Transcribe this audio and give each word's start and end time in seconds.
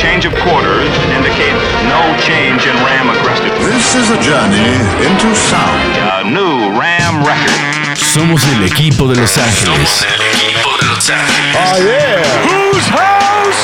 Change 0.00 0.24
of 0.24 0.34
quarters 0.40 0.88
indicates 1.12 1.60
no 1.84 2.00
change 2.16 2.64
in 2.64 2.74
Ram 2.76 3.10
aggressiveness. 3.10 3.60
This 3.66 3.94
is 3.96 4.08
a 4.10 4.18
journey 4.22 4.72
into 5.04 5.34
sound. 5.36 5.92
A 6.16 6.24
new 6.24 6.72
Ram 6.72 7.22
record. 7.22 7.96
Somos 7.98 8.42
el 8.48 8.64
equipo 8.64 9.06
de 9.08 9.16
Los 9.20 9.36
Ángeles. 9.36 9.66
Somos 9.66 10.02
el 10.04 10.22
equipo 10.22 10.70
de 10.80 10.86
Los 10.86 11.10
Ángeles. 11.10 11.54
Oh, 11.54 11.76
yeah. 11.84 12.22
Whose 12.48 12.88
house? 12.88 13.60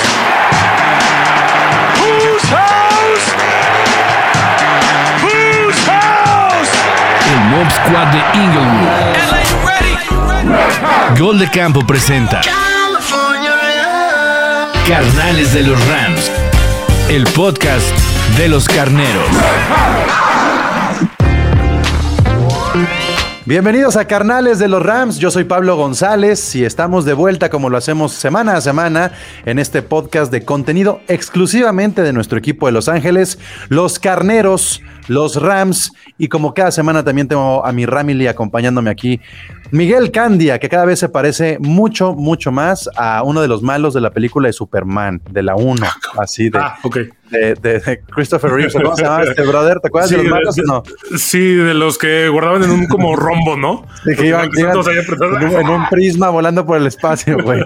Whose 1.97 2.49
house? 2.53 3.33
Whose 5.25 5.81
house? 5.89 6.71
El 7.33 7.41
Mob 7.49 7.69
Squad 7.73 8.09
de 8.13 8.21
Inglewood. 8.39 8.93
Gol 11.19 11.39
de 11.39 11.49
Campo 11.49 11.81
presenta 11.87 12.43
Carnales 14.89 15.53
de 15.53 15.65
los 15.65 15.85
Rams. 15.89 16.31
El 17.11 17.25
podcast 17.35 17.91
de 18.39 18.49
los 18.49 18.69
carneros. 18.69 19.27
Bienvenidos 23.47 23.97
a 23.97 24.07
Carnales 24.07 24.59
de 24.59 24.67
los 24.67 24.83
Rams, 24.83 25.19
yo 25.19 25.31
soy 25.31 25.45
Pablo 25.45 25.77
González 25.77 26.57
y 26.57 26.65
estamos 26.65 27.05
de 27.05 27.15
vuelta 27.15 27.49
como 27.49 27.71
lo 27.71 27.77
hacemos 27.77 28.13
semana 28.13 28.57
a 28.57 28.61
semana 28.61 29.13
en 29.45 29.61
este 29.61 29.83
podcast 29.83 30.33
de 30.33 30.45
contenido 30.45 31.01
exclusivamente 31.07 32.03
de 32.03 32.13
nuestro 32.13 32.39
equipo 32.39 32.67
de 32.67 32.73
Los 32.73 32.89
Ángeles, 32.89 33.39
los 33.69 34.01
Carneros, 34.01 34.83
los 35.07 35.41
Rams 35.41 35.93
y 36.19 36.27
como 36.27 36.55
cada 36.55 36.73
semana 36.73 37.05
también 37.05 37.29
tengo 37.29 37.65
a 37.65 37.71
mi 37.71 37.87
Ramily 37.87 38.27
acompañándome 38.27 38.91
aquí, 38.91 39.21
Miguel 39.71 40.11
Candia, 40.11 40.59
que 40.59 40.69
cada 40.69 40.85
vez 40.85 40.99
se 40.99 41.09
parece 41.09 41.59
mucho, 41.61 42.15
mucho 42.15 42.53
más 42.53 42.89
a 42.97 43.23
uno 43.23 43.41
de 43.43 43.49
los 43.49 43.63
malos 43.63 43.95
de 43.95 44.01
la 44.01 44.11
película 44.11 44.49
de 44.49 44.53
Superman, 44.53 45.21
de 45.31 45.43
la 45.43 45.57
1, 45.57 45.87
así 46.19 46.51
de, 46.51 46.59
Ah, 46.59 46.77
ok. 46.83 46.97
de, 47.31 47.55
de- 47.57 47.81
de 47.81 48.01
Christopher 48.15 48.51
Reeves, 48.53 48.73
¿cómo 48.75 48.95
se 48.97 49.03
llama 49.03 49.23
este 49.25 49.43
brother? 49.43 49.81
¿Te 49.81 49.89
acuerdas 49.89 50.11
Sí, 50.11 50.17
de 50.17 50.23
los 50.23 50.31
malos 50.31 50.59
o 50.59 50.63
no? 50.63 50.83
sí, 51.19 51.55
de 51.55 51.75
los 51.75 51.99
que 51.99 52.29
guardaban 52.29 52.63
en 52.63 52.71
un 52.71 52.87
como 52.87 53.17
rombo, 53.17 53.57
¿no? 53.57 53.85
De 54.05 54.15
que 54.15 54.27
iban, 54.29 54.49
que 54.51 54.61
iban 54.61 54.77
en, 54.77 55.45
un, 55.47 55.61
en 55.61 55.69
un 55.69 55.89
prisma 55.89 56.31
volando 56.31 56.65
por 56.65 56.77
el 56.79 56.87
espacio, 56.87 57.37
güey. 57.43 57.65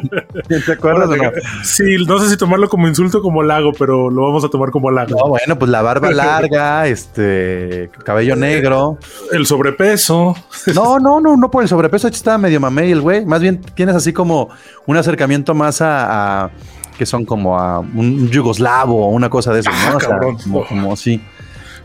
¿Te 0.65 0.73
acuerdas 0.73 1.11
o 1.11 1.17
no? 1.17 1.31
Sí, 1.63 1.97
no 2.07 2.19
sé 2.19 2.31
si 2.31 2.37
tomarlo 2.39 2.69
como 2.69 2.89
insulto 2.89 3.19
o 3.19 3.23
como 3.23 3.43
halago, 3.43 3.73
pero 3.79 4.09
lo 4.11 4.23
vamos 4.23 4.45
a 4.45 4.49
tomar 4.49 4.71
como 4.71 4.89
halago. 4.89 5.17
No, 5.19 5.29
bueno, 5.29 5.59
pues 5.59 5.71
la 5.71 5.83
barba 5.83 6.11
larga, 6.11 6.87
este, 6.87 7.91
cabello 8.05 8.37
negro. 8.37 8.99
El 9.33 9.45
sobrepeso. 9.47 10.35
No, 10.75 10.99
no, 10.99 11.21
no, 11.21 11.37
no 11.37 11.51
por 11.51 11.63
el 11.63 11.69
sobrepeso, 11.69 11.90
de 11.91 12.09
hecho 12.09 12.17
estaba 12.17 12.39
medio 12.39 12.61
mamey 12.61 12.91
el 12.93 13.01
güey. 13.01 13.25
Más 13.25 13.41
bien 13.41 13.61
tienes 13.75 13.95
así 13.97 14.13
como 14.13 14.49
un 14.87 14.97
acercamiento 14.97 15.55
más 15.55 15.81
a, 15.81 16.45
a- 16.45 16.51
que 16.99 17.07
son 17.07 17.25
como 17.25 17.59
a 17.59 17.81
un 17.81 18.29
yugoslavo 18.29 19.07
o 19.07 19.11
una 19.11 19.31
cosa 19.31 19.53
de 19.53 19.61
eso, 19.61 19.71
Ah, 19.73 19.89
¿no? 19.93 19.97
O 19.97 20.01
sea, 20.01 20.09
cabrón. 20.11 20.37
como, 20.43 20.67
como 20.67 20.97
sí, 20.97 21.21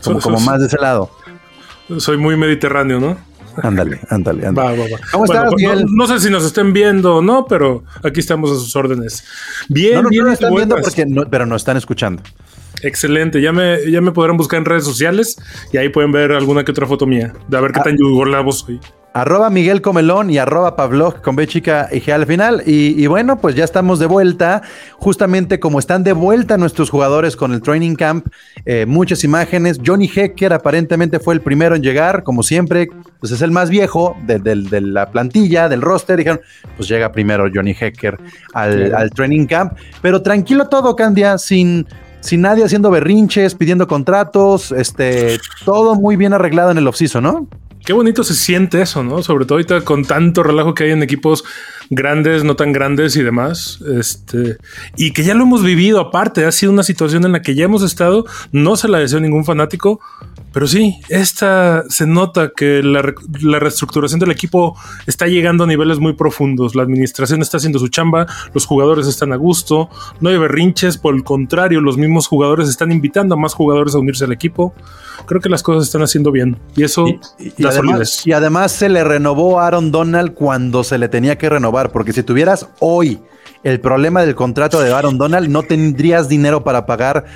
como, 0.04 0.40
más 0.40 0.60
de 0.60 0.66
ese 0.66 0.76
lado. 0.78 1.10
Soy 1.98 2.16
muy 2.18 2.36
mediterráneo, 2.36 3.00
¿no? 3.00 3.16
Ándale, 3.62 4.00
ándale, 4.10 4.46
ándale. 4.46 4.68
Va, 4.76 4.84
va, 4.84 4.90
va. 4.92 4.98
¿Cómo 5.12 5.24
estás, 5.24 5.44
pues, 5.50 5.54
Miguel? 5.62 5.86
no, 5.86 6.04
no 6.04 6.06
sé 6.06 6.20
si 6.20 6.30
nos 6.30 6.44
estén 6.44 6.74
viendo 6.74 7.16
o 7.16 7.22
no, 7.22 7.46
pero 7.46 7.84
aquí 8.04 8.20
estamos 8.20 8.50
a 8.50 8.54
sus 8.54 8.76
órdenes. 8.76 9.24
Bien, 9.70 9.94
No, 9.94 10.02
no, 10.02 10.08
bien. 10.10 10.22
no 10.24 10.28
lo 10.28 10.34
están 10.34 10.54
viendo 10.54 10.76
porque 10.76 11.06
no- 11.06 11.24
pero 11.30 11.46
nos 11.46 11.62
están 11.62 11.78
escuchando. 11.78 12.22
Excelente. 12.82 13.40
Ya 13.40 13.52
me, 13.52 13.90
ya 13.90 14.02
me 14.02 14.12
podrán 14.12 14.36
buscar 14.36 14.58
en 14.58 14.66
redes 14.66 14.84
sociales 14.84 15.38
y 15.72 15.78
ahí 15.78 15.88
pueden 15.88 16.12
ver 16.12 16.32
alguna 16.32 16.62
que 16.64 16.72
otra 16.72 16.86
foto 16.86 17.06
mía. 17.06 17.32
De 17.48 17.56
a 17.56 17.60
ver 17.62 17.72
qué 17.72 17.80
Ah. 17.80 17.84
tan 17.84 17.96
yugolavo 17.96 18.52
soy. 18.52 18.78
Arroba 19.16 19.48
Miguel 19.48 19.80
Comelón 19.80 20.28
y 20.28 20.36
arroba 20.36 20.76
Pavlov 20.76 21.22
con 21.22 21.36
B 21.36 21.46
chica 21.46 21.88
y 21.90 22.02
G 22.02 22.12
al 22.12 22.26
final. 22.26 22.62
Y, 22.66 23.02
y 23.02 23.06
bueno, 23.06 23.40
pues 23.40 23.54
ya 23.54 23.64
estamos 23.64 23.98
de 23.98 24.04
vuelta. 24.04 24.60
Justamente 24.98 25.58
como 25.58 25.78
están 25.78 26.04
de 26.04 26.12
vuelta 26.12 26.58
nuestros 26.58 26.90
jugadores 26.90 27.34
con 27.34 27.54
el 27.54 27.62
training 27.62 27.94
camp, 27.94 28.26
eh, 28.66 28.84
muchas 28.84 29.24
imágenes. 29.24 29.80
Johnny 29.82 30.10
Hecker 30.14 30.52
aparentemente 30.52 31.18
fue 31.18 31.32
el 31.32 31.40
primero 31.40 31.74
en 31.74 31.82
llegar, 31.82 32.24
como 32.24 32.42
siempre, 32.42 32.90
pues 33.18 33.32
es 33.32 33.40
el 33.40 33.52
más 33.52 33.70
viejo 33.70 34.14
de, 34.26 34.82
la 34.82 35.10
plantilla, 35.10 35.70
del 35.70 35.80
roster. 35.80 36.18
Dijeron, 36.18 36.42
pues 36.76 36.86
llega 36.86 37.10
primero 37.10 37.48
Johnny 37.52 37.74
Hecker 37.74 38.18
al, 38.52 38.94
al 38.94 39.08
training 39.12 39.46
camp. 39.46 39.78
Pero 40.02 40.20
tranquilo 40.20 40.68
todo, 40.68 40.94
Candia, 40.94 41.38
sin, 41.38 41.86
sin 42.20 42.42
nadie 42.42 42.64
haciendo 42.64 42.90
berrinches, 42.90 43.54
pidiendo 43.54 43.88
contratos, 43.88 44.72
este, 44.72 45.38
todo 45.64 45.94
muy 45.94 46.16
bien 46.16 46.34
arreglado 46.34 46.70
en 46.70 46.76
el 46.76 46.86
offseason, 46.86 47.24
¿no? 47.24 47.48
Qué 47.86 47.92
bonito 47.92 48.24
se 48.24 48.34
siente 48.34 48.82
eso, 48.82 49.04
¿no? 49.04 49.22
Sobre 49.22 49.44
todo 49.44 49.54
ahorita 49.54 49.82
con 49.82 50.04
tanto 50.04 50.42
relajo 50.42 50.74
que 50.74 50.82
hay 50.82 50.90
en 50.90 51.04
equipos 51.04 51.44
grandes, 51.88 52.42
no 52.42 52.56
tan 52.56 52.72
grandes 52.72 53.14
y 53.14 53.22
demás. 53.22 53.78
Este, 53.96 54.56
y 54.96 55.12
que 55.12 55.22
ya 55.22 55.34
lo 55.34 55.44
hemos 55.44 55.62
vivido 55.62 56.00
aparte. 56.00 56.44
Ha 56.44 56.50
sido 56.50 56.72
una 56.72 56.82
situación 56.82 57.24
en 57.24 57.30
la 57.30 57.42
que 57.42 57.54
ya 57.54 57.66
hemos 57.66 57.84
estado. 57.84 58.26
No 58.50 58.74
se 58.74 58.88
la 58.88 58.98
deseo 58.98 59.18
a 59.18 59.22
ningún 59.22 59.44
fanático, 59.44 60.00
pero 60.56 60.66
sí, 60.66 60.98
esta 61.10 61.84
se 61.90 62.06
nota 62.06 62.52
que 62.56 62.82
la, 62.82 63.12
la 63.42 63.58
reestructuración 63.58 64.20
del 64.20 64.30
equipo 64.30 64.74
está 65.06 65.26
llegando 65.26 65.64
a 65.64 65.66
niveles 65.66 65.98
muy 65.98 66.14
profundos. 66.14 66.74
La 66.74 66.82
administración 66.82 67.42
está 67.42 67.58
haciendo 67.58 67.78
su 67.78 67.88
chamba, 67.88 68.26
los 68.54 68.64
jugadores 68.64 69.06
están 69.06 69.34
a 69.34 69.36
gusto, 69.36 69.90
no 70.18 70.30
hay 70.30 70.38
berrinches. 70.38 70.96
Por 70.96 71.14
el 71.14 71.24
contrario, 71.24 71.82
los 71.82 71.98
mismos 71.98 72.26
jugadores 72.26 72.70
están 72.70 72.90
invitando 72.90 73.34
a 73.34 73.38
más 73.38 73.52
jugadores 73.52 73.94
a 73.94 73.98
unirse 73.98 74.24
al 74.24 74.32
equipo. 74.32 74.72
Creo 75.26 75.42
que 75.42 75.50
las 75.50 75.62
cosas 75.62 75.82
están 75.82 76.00
haciendo 76.00 76.32
bien 76.32 76.56
y 76.74 76.84
eso 76.84 77.06
Y, 77.06 77.20
además, 77.62 78.26
y 78.26 78.32
además 78.32 78.72
se 78.72 78.88
le 78.88 79.04
renovó 79.04 79.60
a 79.60 79.66
Aaron 79.66 79.92
Donald 79.92 80.32
cuando 80.32 80.84
se 80.84 80.96
le 80.96 81.10
tenía 81.10 81.36
que 81.36 81.50
renovar, 81.50 81.92
porque 81.92 82.14
si 82.14 82.22
tuvieras 82.22 82.66
hoy 82.80 83.20
el 83.62 83.78
problema 83.80 84.22
del 84.22 84.34
contrato 84.34 84.80
de 84.80 84.90
Aaron 84.90 85.18
Donald, 85.18 85.50
no 85.50 85.64
tendrías 85.64 86.30
dinero 86.30 86.64
para 86.64 86.86
pagar 86.86 87.26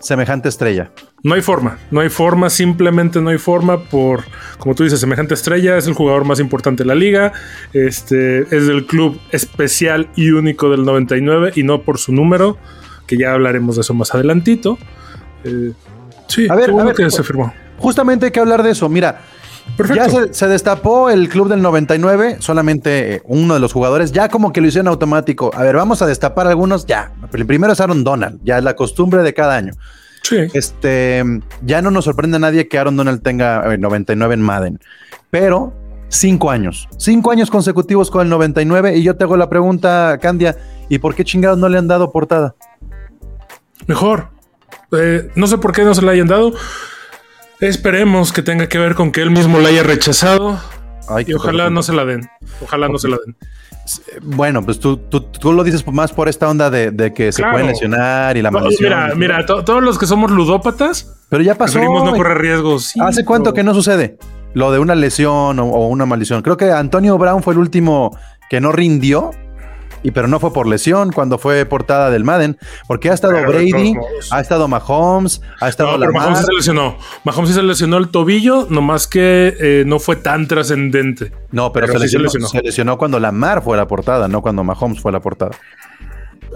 semejante 0.00 0.48
estrella. 0.48 0.90
No 1.22 1.34
hay 1.34 1.42
forma, 1.42 1.78
no 1.90 2.00
hay 2.00 2.08
forma, 2.08 2.50
simplemente 2.50 3.20
no 3.20 3.30
hay 3.30 3.38
forma 3.38 3.84
por, 3.84 4.24
como 4.58 4.74
tú 4.74 4.82
dices, 4.84 4.98
semejante 4.98 5.34
estrella, 5.34 5.76
es 5.76 5.86
el 5.86 5.94
jugador 5.94 6.24
más 6.24 6.40
importante 6.40 6.82
de 6.82 6.88
la 6.88 6.94
liga, 6.94 7.32
este 7.72 8.42
es 8.54 8.66
del 8.66 8.86
club 8.86 9.20
especial 9.30 10.08
y 10.16 10.30
único 10.30 10.70
del 10.70 10.84
99 10.84 11.52
y 11.54 11.62
no 11.62 11.82
por 11.82 11.98
su 11.98 12.12
número, 12.12 12.56
que 13.06 13.16
ya 13.16 13.32
hablaremos 13.32 13.76
de 13.76 13.82
eso 13.82 13.94
más 13.94 14.14
adelantito. 14.14 14.78
Eh, 15.44 15.72
sí, 16.26 16.46
A 16.50 16.56
ver, 16.56 16.70
a 16.70 16.84
ver, 16.84 16.94
que 16.94 17.10
se 17.10 17.22
firmó. 17.22 17.52
Justamente 17.78 18.26
hay 18.26 18.32
que 18.32 18.40
hablar 18.40 18.62
de 18.62 18.70
eso. 18.70 18.88
Mira, 18.88 19.20
Perfecto. 19.76 19.94
ya 20.04 20.08
se, 20.10 20.34
se 20.34 20.46
destapó 20.48 21.10
el 21.10 21.28
club 21.28 21.48
del 21.48 21.62
99, 21.62 22.36
solamente 22.40 23.14
eh, 23.14 23.22
uno 23.24 23.54
de 23.54 23.60
los 23.60 23.72
jugadores, 23.72 24.12
ya 24.12 24.28
como 24.28 24.52
que 24.52 24.60
lo 24.60 24.66
hicieron 24.66 24.88
automático. 24.88 25.50
A 25.54 25.62
ver, 25.62 25.76
vamos 25.76 26.02
a 26.02 26.06
destapar 26.06 26.46
algunos, 26.46 26.86
ya. 26.86 27.12
El 27.32 27.46
primero 27.46 27.72
es 27.72 27.80
Aaron 27.80 28.04
Donald, 28.04 28.40
ya 28.44 28.58
es 28.58 28.64
la 28.64 28.76
costumbre 28.76 29.22
de 29.22 29.32
cada 29.34 29.56
año. 29.56 29.72
Sí, 30.22 30.36
Este, 30.52 31.24
ya 31.62 31.80
no 31.80 31.90
nos 31.90 32.04
sorprende 32.04 32.36
a 32.36 32.40
nadie 32.40 32.68
que 32.68 32.78
Aaron 32.78 32.96
Donald 32.96 33.22
tenga 33.22 33.72
eh, 33.72 33.78
99 33.78 34.34
en 34.34 34.42
Madden, 34.42 34.78
pero 35.30 35.72
cinco 36.08 36.50
años, 36.50 36.88
cinco 36.98 37.30
años 37.30 37.50
consecutivos 37.50 38.10
con 38.10 38.22
el 38.22 38.28
99 38.28 38.98
y 38.98 39.02
yo 39.02 39.16
te 39.16 39.24
hago 39.24 39.36
la 39.38 39.48
pregunta, 39.48 40.18
Candia, 40.20 40.58
¿y 40.90 40.98
por 40.98 41.14
qué 41.14 41.24
chingados 41.24 41.58
no 41.58 41.68
le 41.68 41.78
han 41.78 41.88
dado 41.88 42.12
portada? 42.12 42.54
mejor. 43.86 44.28
Eh, 44.92 45.30
no 45.34 45.46
sé 45.46 45.58
por 45.58 45.72
qué 45.72 45.84
no 45.84 45.94
se 45.94 46.02
la 46.02 46.12
hayan 46.12 46.26
dado. 46.28 46.52
Esperemos 47.60 48.32
que 48.32 48.42
tenga 48.42 48.68
que 48.68 48.78
ver 48.78 48.94
con 48.94 49.12
que 49.12 49.22
él 49.22 49.30
mismo 49.30 49.58
la 49.58 49.68
haya 49.68 49.82
rechazado 49.82 50.58
Ay, 51.08 51.24
y 51.28 51.34
ojalá 51.34 51.64
perfecto. 51.64 51.70
no 51.70 51.82
se 51.82 51.92
la 51.92 52.04
den. 52.04 52.30
Ojalá 52.62 52.88
no 52.88 52.98
se 52.98 53.08
la 53.08 53.18
den. 53.24 53.36
Bueno, 54.22 54.62
pues 54.64 54.78
tú, 54.78 54.96
tú, 54.98 55.20
tú 55.22 55.52
lo 55.52 55.64
dices 55.64 55.84
más 55.86 56.12
por 56.12 56.28
esta 56.28 56.48
onda 56.48 56.70
de, 56.70 56.90
de 56.92 57.12
que 57.12 57.32
se 57.32 57.38
Claro. 57.42 57.52
pueden 57.54 57.66
lesionar 57.68 58.36
y 58.36 58.42
la 58.42 58.50
No, 58.50 58.60
maldición. 58.60 58.88
mira, 58.92 59.12
mira, 59.16 59.46
to- 59.46 59.64
todos 59.64 59.82
los 59.82 59.98
que 59.98 60.06
somos 60.06 60.30
ludópatas 60.30 61.16
pero 61.28 61.42
ya 61.42 61.54
pasó. 61.56 61.74
preferimos 61.74 62.04
no 62.04 62.14
correr 62.16 62.38
riesgos. 62.38 62.84
Sí, 62.86 63.00
¿Hace 63.02 63.24
cuánto 63.24 63.52
que 63.52 63.62
no 63.62 63.74
sucede? 63.74 64.18
Lo 64.54 64.70
de 64.72 64.78
una 64.78 64.94
lesión 64.94 65.58
o, 65.58 65.64
o 65.66 65.88
una 65.88 66.06
maldición. 66.06 66.42
Creo 66.42 66.56
que 66.56 66.70
Antonio 66.72 67.18
Brown 67.18 67.42
fue 67.42 67.54
el 67.54 67.58
último 67.60 68.16
que 68.48 68.60
no 68.60 68.72
rindió, 68.72 69.30
y 70.02 70.10
pero 70.12 70.28
no 70.28 70.40
fue 70.40 70.52
por 70.52 70.66
lesión 70.66 71.12
cuando 71.12 71.38
fue 71.38 71.64
portada 71.66 72.10
del 72.10 72.24
Madden, 72.24 72.58
porque 72.86 73.10
ha 73.10 73.14
estado 73.14 73.34
Pero 73.34 73.48
Brady, 73.48 73.94
ha 74.30 74.40
estado 74.40 74.66
Mahomes, 74.68 75.42
ha 75.60 75.68
estado 75.68 75.92
No, 75.92 75.98
pero 75.98 76.12
Lamar. 76.12 76.22
Mahomes 76.22 76.38
sí 76.40 76.44
se 76.46 76.52
lesionó. 76.54 76.96
Mahomes 77.24 77.50
se 77.50 77.62
lesionó 77.62 77.96
el 77.98 78.08
tobillo, 78.08 78.66
nomás 78.70 79.06
que 79.06 79.54
eh, 79.60 79.84
no 79.86 79.98
fue 79.98 80.16
tan 80.16 80.46
trascendente. 80.48 81.32
No, 81.50 81.72
pero, 81.72 81.86
pero 81.86 81.98
se, 81.98 82.06
sí 82.08 82.12
se 82.12 82.18
lesionó, 82.18 82.48
se 82.48 82.60
lesionó 82.62 82.98
cuando 82.98 83.18
Lamar 83.20 83.62
fue 83.62 83.76
la 83.76 83.86
portada, 83.86 84.28
no 84.28 84.42
cuando 84.42 84.64
Mahomes 84.64 85.00
fue 85.00 85.12
la 85.12 85.20
portada. 85.20 85.52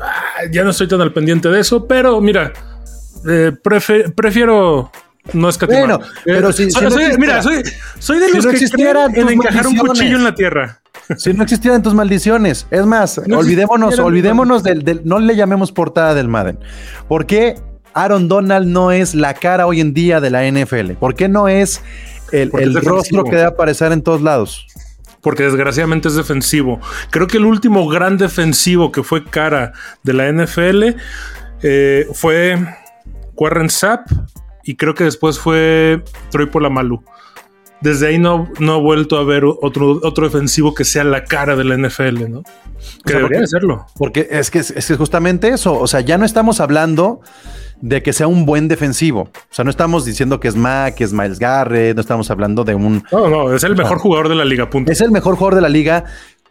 Ah, 0.00 0.44
Ya 0.50 0.64
no 0.64 0.70
estoy 0.70 0.88
tan 0.88 1.00
al 1.00 1.12
pendiente 1.12 1.48
de 1.48 1.60
eso, 1.60 1.86
pero 1.86 2.20
mira, 2.20 2.52
eh, 3.28 3.52
prefiero 3.62 4.90
no 5.32 5.48
escatimar. 5.48 5.80
Bueno, 5.98 6.00
pero 6.24 6.52
si- 6.52 6.70
soy- 6.70 6.72
si 6.72 6.84
no 6.84 6.90
soy- 6.90 7.02
existiera- 7.04 7.18
mira, 7.18 7.42
soy, 7.42 7.62
soy 7.98 8.18
de 8.18 8.26
si 8.28 8.32
los 8.36 8.44
no 8.44 8.50
que 9.12 9.20
en 9.20 9.28
encajar 9.30 9.66
un 9.66 9.76
cuchillo 9.76 10.16
en 10.16 10.24
la 10.24 10.34
tierra. 10.34 10.80
Si 11.16 11.32
no 11.32 11.42
existieran 11.42 11.82
tus 11.82 11.94
maldiciones. 11.94 12.66
Es 12.70 12.86
más, 12.86 13.20
No 13.26 13.38
olvidémonos, 13.38 13.98
olvidémonos 13.98 14.62
del, 14.62 14.84
del- 14.84 15.00
no 15.04 15.18
le 15.18 15.34
llamemos 15.36 15.72
portada 15.72 16.14
del 16.14 16.28
Madden. 16.28 16.58
¿Por 17.08 17.26
qué 17.26 17.56
Aaron 17.94 18.28
Donald 18.28 18.66
no 18.68 18.90
es 18.92 19.14
la 19.14 19.34
cara 19.34 19.66
hoy 19.66 19.80
en 19.80 19.92
día 19.94 20.20
de 20.20 20.30
la 20.30 20.44
NFL? 20.46 20.92
¿Por 20.94 21.14
qué 21.14 21.28
no 21.28 21.48
es 21.48 21.82
el, 22.32 22.50
el 22.58 22.76
es 22.76 22.84
rostro 22.84 23.24
que 23.24 23.30
debe 23.36 23.44
aparecer 23.44 23.92
en 23.92 24.02
todos 24.02 24.20
lados? 24.22 24.66
porque 25.20 25.42
desgraciadamente 25.44 26.08
es 26.08 26.16
defensivo. 26.16 26.80
Creo 27.08 27.26
que 27.26 27.38
el 27.38 27.46
último 27.46 27.88
gran 27.88 28.18
defensivo 28.18 28.92
que 28.92 29.02
fue 29.02 29.24
cara 29.24 29.72
de 30.02 30.12
la 30.12 30.28
NFL 30.30 30.96
eh, 31.62 32.06
fue 32.12 32.58
Warren 33.34 33.70
Sapp 33.70 34.06
y 34.64 34.76
creo 34.76 34.94
que 34.94 35.04
después 35.04 35.38
fue 35.38 36.02
Troy 36.30 36.46
Polamalu. 36.46 37.02
Desde 37.80 38.06
ahí 38.06 38.18
no, 38.18 38.48
no 38.60 38.74
ha 38.74 38.78
vuelto 38.78 39.18
a 39.18 39.24
ver 39.24 39.44
otro, 39.44 40.00
otro 40.02 40.24
defensivo 40.24 40.72
que 40.74 40.84
sea 40.84 41.04
la 41.04 41.24
cara 41.24 41.54
de 41.54 41.64
la 41.64 41.76
NFL, 41.76 42.30
¿no? 42.30 42.42
Que 43.04 43.12
sea, 43.12 43.16
debería 43.18 43.38
porque- 43.40 43.46
serlo. 43.46 43.86
Porque 43.98 44.28
es 44.30 44.50
que 44.50 44.60
es, 44.60 44.70
es 44.70 44.86
que 44.86 44.96
justamente 44.96 45.48
eso. 45.48 45.78
O 45.78 45.86
sea, 45.86 46.00
ya 46.00 46.16
no 46.16 46.24
estamos 46.24 46.60
hablando 46.60 47.20
de 47.82 48.02
que 48.02 48.14
sea 48.14 48.26
un 48.26 48.46
buen 48.46 48.68
defensivo. 48.68 49.22
O 49.22 49.30
sea, 49.50 49.64
no 49.66 49.70
estamos 49.70 50.06
diciendo 50.06 50.40
que 50.40 50.48
es 50.48 50.56
Mac, 50.56 50.94
que 50.94 51.04
es 51.04 51.12
Miles 51.12 51.38
Garrett, 51.38 51.94
no 51.94 52.00
estamos 52.00 52.30
hablando 52.30 52.64
de 52.64 52.74
un. 52.74 53.02
No, 53.12 53.28
no, 53.28 53.52
es 53.52 53.64
el 53.64 53.76
mejor 53.76 53.98
jugador 53.98 54.30
de 54.30 54.36
la 54.36 54.46
liga, 54.46 54.70
punto. 54.70 54.90
Es 54.90 55.02
el 55.02 55.10
mejor 55.10 55.34
jugador 55.36 55.56
de 55.56 55.60
la 55.60 55.68
liga. 55.68 56.04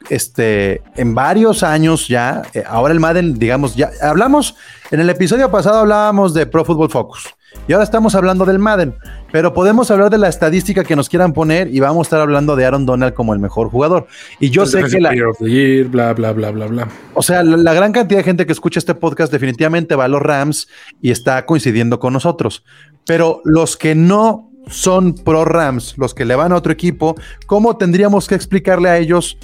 Este, 0.10 0.82
en 0.96 1.16
varios 1.16 1.64
años 1.64 2.08
ya. 2.08 2.44
Eh, 2.54 2.64
ahora 2.68 2.94
el 2.94 3.00
Madden, 3.00 3.40
digamos, 3.40 3.76
ya 3.76 3.92
hablamos. 4.02 4.56
En 4.92 5.00
el 5.00 5.10
episodio 5.10 5.50
pasado 5.50 5.80
hablábamos 5.80 6.34
de 6.34 6.46
Pro 6.46 6.66
Football 6.66 6.90
Focus. 6.90 7.36
Y 7.68 7.74
ahora 7.74 7.84
estamos 7.84 8.16
hablando 8.16 8.46
del 8.46 8.60
Madden. 8.60 8.96
Pero 9.32 9.54
podemos 9.54 9.90
hablar 9.92 10.10
de 10.10 10.18
la 10.18 10.28
estadística 10.28 10.84
que 10.84 10.96
nos 10.96 11.08
quieran 11.08 11.34
poner 11.34 11.74
y 11.74 11.80
vamos 11.80 12.00
a 12.00 12.08
estar 12.08 12.22
hablando 12.22 12.56
de 12.56 12.66
Aaron 12.66 12.86
Donald 12.86 13.14
como 13.14 13.34
el 13.34 13.40
mejor 13.40 13.70
jugador. 13.70 14.08
Y 14.40 14.50
yo 14.50 14.64
El 14.64 14.70
sé 14.70 14.84
que 14.84 15.00
la, 15.00 15.14
Year, 15.14 15.86
bla, 15.86 16.14
bla, 16.14 16.34
bla, 16.34 16.52
bla, 16.52 16.68
bla. 16.68 16.88
o 17.14 17.22
sea, 17.22 17.44
la, 17.44 17.58
la 17.58 17.74
gran 17.74 17.92
cantidad 17.92 18.20
de 18.20 18.24
gente 18.24 18.46
que 18.46 18.52
escucha 18.52 18.80
este 18.80 18.96
podcast 18.96 19.32
definitivamente 19.32 19.96
va 19.96 20.06
a 20.06 20.08
los 20.08 20.22
Rams 20.22 20.68
y 21.02 21.12
está 21.12 21.46
coincidiendo 21.46 22.00
con 22.00 22.14
nosotros. 22.14 22.64
Pero 23.06 23.42
los 23.46 23.78
que 23.78 23.96
no 23.96 24.50
son 24.68 25.16
pro 25.16 25.46
Rams, 25.46 25.96
los 25.98 26.14
que 26.14 26.26
le 26.26 26.36
van 26.36 26.52
a 26.52 26.56
otro 26.56 26.72
equipo, 26.72 27.16
¿cómo 27.48 27.78
tendríamos 27.78 28.28
que 28.28 28.36
explicarle 28.36 28.90
a 28.90 28.98
ellos 28.98 29.38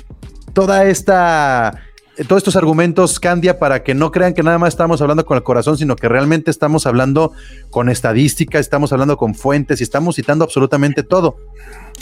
toda 0.54 0.86
esta, 0.86 1.84
eh, 2.18 2.26
todos 2.26 2.42
estos 2.42 2.56
argumentos, 2.56 3.20
Candia, 3.20 3.60
para 3.60 3.84
que 3.84 3.94
no 3.94 4.12
crean 4.12 4.34
que 4.34 4.44
nada 4.44 4.58
más 4.58 4.74
estamos 4.74 5.02
hablando 5.02 5.26
con 5.26 5.38
el 5.38 5.44
corazón, 5.44 5.78
sino 5.78 5.96
que 5.96 6.10
realmente 6.10 6.52
estamos 6.52 6.86
hablando 6.86 7.32
con 7.70 7.90
estadísticas, 7.90 8.62
estamos 8.62 8.92
hablando 8.92 9.16
con 9.18 9.36
fuentes 9.36 9.80
y 9.80 9.84
estamos 9.84 10.16
citando 10.16 10.44
absolutamente 10.44 11.04
todo? 11.04 11.38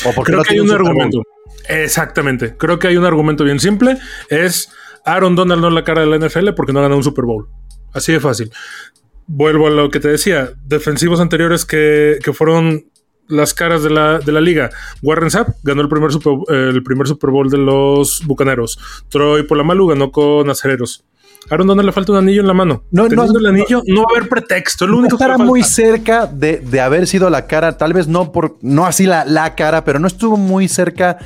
¿O 0.06 0.14
porque 0.14 0.32
Creo 0.32 0.40
no 0.40 0.44
que 0.44 0.54
hay 0.54 0.60
un 0.60 0.72
argumento. 0.72 1.22
Exactamente. 1.70 2.56
Creo 2.58 2.80
que 2.80 2.88
hay 2.88 2.98
un 2.98 3.06
argumento 3.06 3.44
bien 3.44 3.60
simple. 3.60 3.98
Es 4.30 4.70
Aaron 5.06 5.36
Donald 5.36 5.62
no 5.62 5.68
es 5.68 5.74
la 5.74 5.84
cara 5.84 6.02
de 6.02 6.08
la 6.08 6.18
NFL 6.18 6.50
porque 6.56 6.74
no 6.74 6.82
ganó 6.82 6.98
un 6.98 7.04
Super 7.04 7.26
Bowl. 7.26 7.48
Así 7.94 8.12
de 8.12 8.20
fácil. 8.20 8.52
Vuelvo 9.28 9.68
a 9.68 9.70
lo 9.70 9.90
que 9.90 10.00
te 10.00 10.08
decía. 10.08 10.52
Defensivos 10.66 11.20
anteriores 11.20 11.66
que, 11.66 12.20
que 12.24 12.34
fueron 12.34 12.86
las 13.28 13.54
caras 13.54 13.84
de 13.84 13.90
la, 13.90 14.20
de 14.20 14.32
la 14.32 14.42
liga. 14.42 14.70
Warren 15.02 15.32
Sapp 15.32 15.50
ganó 15.64 15.82
el 15.82 15.90
primer, 15.90 16.12
Super, 16.12 16.34
eh, 16.50 16.70
el 16.74 16.84
primer 16.84 17.08
Super 17.08 17.30
Bowl 17.30 17.50
de 17.50 17.58
los 17.58 18.22
Bucaneros. 18.26 18.80
Troy 19.10 19.44
Polamalu 19.44 19.88
ganó 19.88 20.12
con 20.12 20.50
Acereros. 20.50 21.04
Aaron 21.50 21.68
Donald 21.68 21.86
le 21.86 21.92
falta 21.94 22.12
un 22.12 22.18
anillo 22.18 22.42
en 22.42 22.48
la 22.48 22.54
mano. 22.54 22.84
No, 22.92 23.04
no, 23.04 23.10
Teniendo 23.10 23.40
el 23.40 23.44
no. 23.44 23.50
anillo, 23.50 23.82
no 23.88 24.02
va 24.02 24.08
a 24.10 24.18
haber 24.18 24.30
pretexto. 24.30 24.86
Lo 24.86 24.98
único 24.98 25.18
que 25.18 25.24
estará 25.24 25.38
le 25.38 25.46
muy 25.46 25.64
cerca 25.64 26.28
de, 26.28 26.58
de 26.58 26.82
haber 26.82 27.08
sido 27.08 27.30
la 27.30 27.48
cara, 27.48 27.78
tal 27.78 27.94
vez 27.94 28.08
no 28.08 28.32
por, 28.32 28.58
no 28.62 28.86
así 28.86 29.06
la, 29.06 29.24
la 29.24 29.56
cara, 29.56 29.84
pero 29.86 30.00
no 30.00 30.08
estuvo 30.08 30.36
muy 30.36 30.68
cerca 30.68 31.20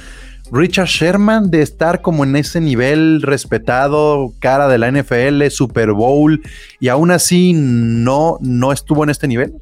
Richard 0.51 0.87
Sherman 0.87 1.49
de 1.49 1.61
estar 1.61 2.01
como 2.01 2.23
en 2.23 2.35
ese 2.35 2.59
nivel 2.59 3.21
respetado, 3.21 4.33
cara 4.39 4.67
de 4.67 4.77
la 4.77 4.91
NFL, 4.91 5.47
Super 5.49 5.93
Bowl, 5.93 6.41
y 6.79 6.89
aún 6.89 7.09
así 7.11 7.53
no, 7.55 8.37
no 8.41 8.73
estuvo 8.73 9.03
en 9.03 9.11
este 9.11 9.27
nivel. 9.27 9.53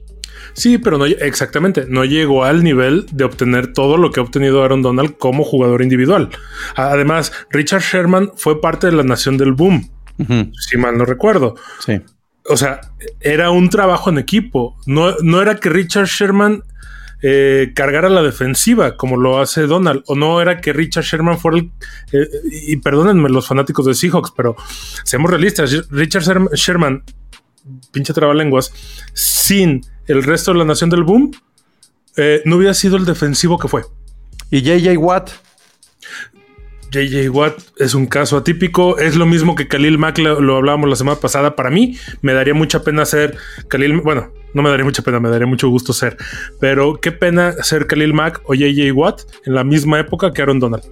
Sí, 0.53 0.77
pero 0.77 0.97
no 0.97 1.05
exactamente, 1.05 1.85
no 1.87 2.03
llegó 2.05 2.43
al 2.43 2.63
nivel 2.63 3.05
de 3.11 3.23
obtener 3.23 3.73
todo 3.73 3.97
lo 3.97 4.11
que 4.11 4.19
ha 4.19 4.23
obtenido 4.23 4.63
Aaron 4.63 4.81
Donald 4.81 5.17
como 5.17 5.43
jugador 5.43 5.81
individual. 5.81 6.29
Además, 6.75 7.31
Richard 7.49 7.81
Sherman 7.81 8.31
fue 8.35 8.59
parte 8.61 8.87
de 8.87 8.93
la 8.93 9.03
nación 9.03 9.37
del 9.37 9.53
boom, 9.53 9.89
si 10.69 10.77
mal 10.77 10.97
no 10.97 11.05
recuerdo. 11.05 11.55
Sí. 11.85 12.01
O 12.45 12.57
sea, 12.57 12.81
era 13.21 13.51
un 13.51 13.69
trabajo 13.69 14.09
en 14.09 14.17
equipo. 14.17 14.75
No, 14.87 15.15
no 15.21 15.41
era 15.41 15.59
que 15.59 15.69
Richard 15.69 16.07
Sherman 16.07 16.63
eh, 17.21 17.73
cargara 17.75 18.09
la 18.09 18.23
defensiva 18.23 18.97
como 18.97 19.17
lo 19.17 19.39
hace 19.39 19.67
Donald, 19.67 20.03
o 20.07 20.15
no 20.15 20.41
era 20.41 20.59
que 20.61 20.73
Richard 20.73 21.03
Sherman 21.03 21.37
fuera 21.37 21.59
el. 21.59 21.71
eh, 22.11 22.27
y 22.67 22.77
perdónenme 22.77 23.29
los 23.29 23.47
fanáticos 23.47 23.85
de 23.85 23.93
Seahawks, 23.93 24.31
pero 24.35 24.55
seamos 25.03 25.29
realistas. 25.29 25.89
Richard 25.91 26.23
Sherm- 26.23 26.49
Sherman, 26.55 27.03
pinche 27.91 28.13
trabalenguas, 28.13 28.73
sin 29.13 29.81
el 30.09 30.23
resto 30.23 30.51
de 30.51 30.57
la 30.57 30.65
nación 30.65 30.89
del 30.89 31.03
boom, 31.03 31.31
eh, 32.17 32.41
no 32.43 32.57
hubiera 32.57 32.73
sido 32.73 32.97
el 32.97 33.05
defensivo 33.05 33.57
que 33.57 33.67
fue. 33.67 33.83
Y 34.51 34.61
JJ 34.61 34.97
Watt, 34.97 35.29
JJ 36.91 37.29
Watt 37.29 37.59
es 37.77 37.93
un 37.93 38.07
caso 38.07 38.37
atípico. 38.37 38.97
Es 38.97 39.15
lo 39.15 39.27
mismo 39.27 39.55
que 39.55 39.67
Khalil 39.67 39.99
Mack, 39.99 40.17
lo, 40.17 40.41
lo 40.41 40.57
hablábamos 40.57 40.89
la 40.89 40.95
semana 40.95 41.19
pasada. 41.19 41.55
Para 41.55 41.69
mí, 41.69 41.97
me 42.21 42.33
daría 42.33 42.55
mucha 42.55 42.83
pena 42.83 43.05
ser 43.05 43.37
Khalil. 43.67 44.01
Bueno, 44.01 44.33
no 44.55 44.63
me 44.63 44.69
daría 44.69 44.83
mucha 44.83 45.03
pena, 45.03 45.19
me 45.19 45.29
daría 45.29 45.45
mucho 45.45 45.69
gusto 45.69 45.93
ser. 45.93 46.17
Pero 46.59 46.99
qué 46.99 47.11
pena 47.11 47.53
ser 47.61 47.85
Khalil 47.85 48.13
Mack 48.13 48.41
o 48.45 48.55
JJ 48.55 48.91
Watt 48.93 49.21
en 49.45 49.53
la 49.53 49.63
misma 49.63 49.99
época 49.99 50.33
que 50.33 50.41
Aaron 50.41 50.59
Donald. 50.59 50.83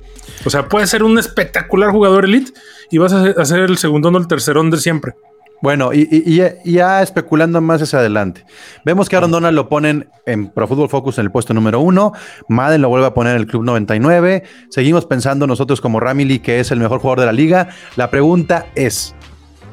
O 0.45 0.51
sea, 0.51 0.69
puede 0.69 0.85
ser 0.85 1.01
un 1.01 1.17
espectacular 1.17 1.89
jugador 1.89 2.25
elite 2.25 2.53
y 2.91 2.99
vas 2.99 3.13
a 3.13 3.23
ser, 3.23 3.39
a 3.39 3.45
ser 3.45 3.59
el 3.61 3.77
segundón 3.77 4.15
o 4.15 4.19
el 4.19 4.27
tercerón 4.27 4.69
de 4.69 4.77
siempre. 4.77 5.15
Bueno, 5.61 5.91
y, 5.91 6.41
ya 6.63 7.01
especulando 7.01 7.59
más 7.61 7.81
hacia 7.81 7.99
adelante. 7.99 8.45
Vemos 8.85 9.09
que 9.09 9.15
Aaron 9.15 9.31
Donald 9.31 9.55
lo 9.55 9.69
ponen 9.69 10.09
en 10.25 10.49
Pro 10.49 10.67
Football 10.67 10.89
Focus 10.89 11.17
en 11.17 11.25
el 11.25 11.31
puesto 11.31 11.53
número 11.53 11.79
uno. 11.79 12.13
Madden 12.47 12.81
lo 12.81 12.89
vuelve 12.89 13.07
a 13.07 13.13
poner 13.13 13.35
en 13.35 13.41
el 13.41 13.47
Club 13.47 13.63
99. 13.63 14.43
Seguimos 14.69 15.05
pensando 15.05 15.47
nosotros 15.47 15.81
como 15.81 15.99
Ramily 15.99 16.39
que 16.39 16.59
es 16.59 16.71
el 16.71 16.79
mejor 16.79 16.99
jugador 16.99 17.21
de 17.21 17.25
la 17.25 17.33
liga. 17.33 17.69
La 17.95 18.11
pregunta 18.11 18.67
es, 18.75 19.15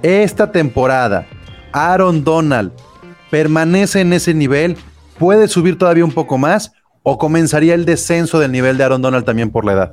¿esta 0.03 0.53
temporada 0.53 1.27
Aaron 1.73 2.25
Donald 2.25 2.73
permanece 3.31 4.01
en 4.01 4.15
ese 4.15 4.33
nivel? 4.33 4.79
¿Puede 5.19 5.49
subir 5.49 5.77
todavía 5.77 6.05
un 6.05 6.13
poco 6.13 6.39
más? 6.39 6.73
¿O 7.03 7.19
comenzaría 7.19 7.75
el 7.75 7.85
descenso 7.85 8.39
del 8.39 8.53
nivel 8.53 8.79
de 8.79 8.85
Aaron 8.85 9.03
Donald 9.03 9.27
también 9.27 9.51
por 9.51 9.67
la 9.67 9.73
edad? 9.73 9.93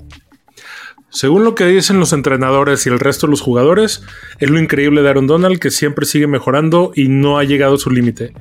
Según 1.11 1.43
lo 1.43 1.55
que 1.55 1.65
dicen 1.65 1.99
los 1.99 2.13
entrenadores 2.13 2.85
y 2.85 2.89
el 2.89 2.99
resto 2.99 3.27
de 3.27 3.31
los 3.31 3.41
jugadores, 3.41 4.01
es 4.39 4.49
lo 4.49 4.59
increíble 4.59 5.01
de 5.01 5.09
Aaron 5.09 5.27
Donald 5.27 5.59
que 5.59 5.69
siempre 5.69 6.05
sigue 6.05 6.25
mejorando 6.25 6.93
y 6.95 7.09
no 7.09 7.37
ha 7.37 7.43
llegado 7.43 7.75
a 7.75 7.77
su 7.77 7.91
límite. 7.91 8.33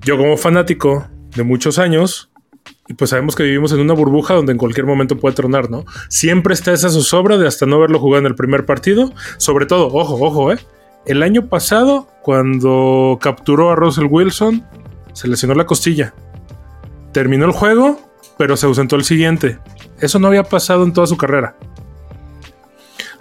Yo 0.00 0.18
como 0.18 0.36
fanático 0.36 1.06
de 1.36 1.44
muchos 1.44 1.78
años, 1.78 2.30
y 2.88 2.94
pues 2.94 3.10
sabemos 3.10 3.36
que 3.36 3.44
vivimos 3.44 3.72
en 3.72 3.78
una 3.78 3.94
burbuja 3.94 4.34
donde 4.34 4.50
en 4.50 4.58
cualquier 4.58 4.86
momento 4.86 5.18
puede 5.18 5.36
tronar, 5.36 5.70
¿no? 5.70 5.84
Siempre 6.08 6.52
está 6.52 6.72
esa 6.72 6.88
zozobra 6.88 7.38
de 7.38 7.46
hasta 7.46 7.64
no 7.64 7.78
verlo 7.78 8.00
jugar 8.00 8.20
en 8.22 8.26
el 8.26 8.34
primer 8.34 8.66
partido. 8.66 9.12
Sobre 9.36 9.66
todo, 9.66 9.86
ojo, 9.86 10.18
ojo, 10.20 10.52
¿eh? 10.52 10.58
El 11.06 11.22
año 11.22 11.48
pasado, 11.48 12.08
cuando 12.22 13.18
capturó 13.20 13.70
a 13.70 13.76
Russell 13.76 14.08
Wilson, 14.10 14.66
se 15.12 15.28
lesionó 15.28 15.54
la 15.54 15.66
costilla. 15.66 16.12
Terminó 17.12 17.44
el 17.44 17.52
juego, 17.52 18.00
pero 18.36 18.56
se 18.56 18.66
ausentó 18.66 18.96
el 18.96 19.04
siguiente. 19.04 19.58
Eso 20.00 20.18
no 20.18 20.26
había 20.28 20.42
pasado 20.42 20.84
en 20.84 20.92
toda 20.92 21.06
su 21.06 21.16
carrera. 21.16 21.56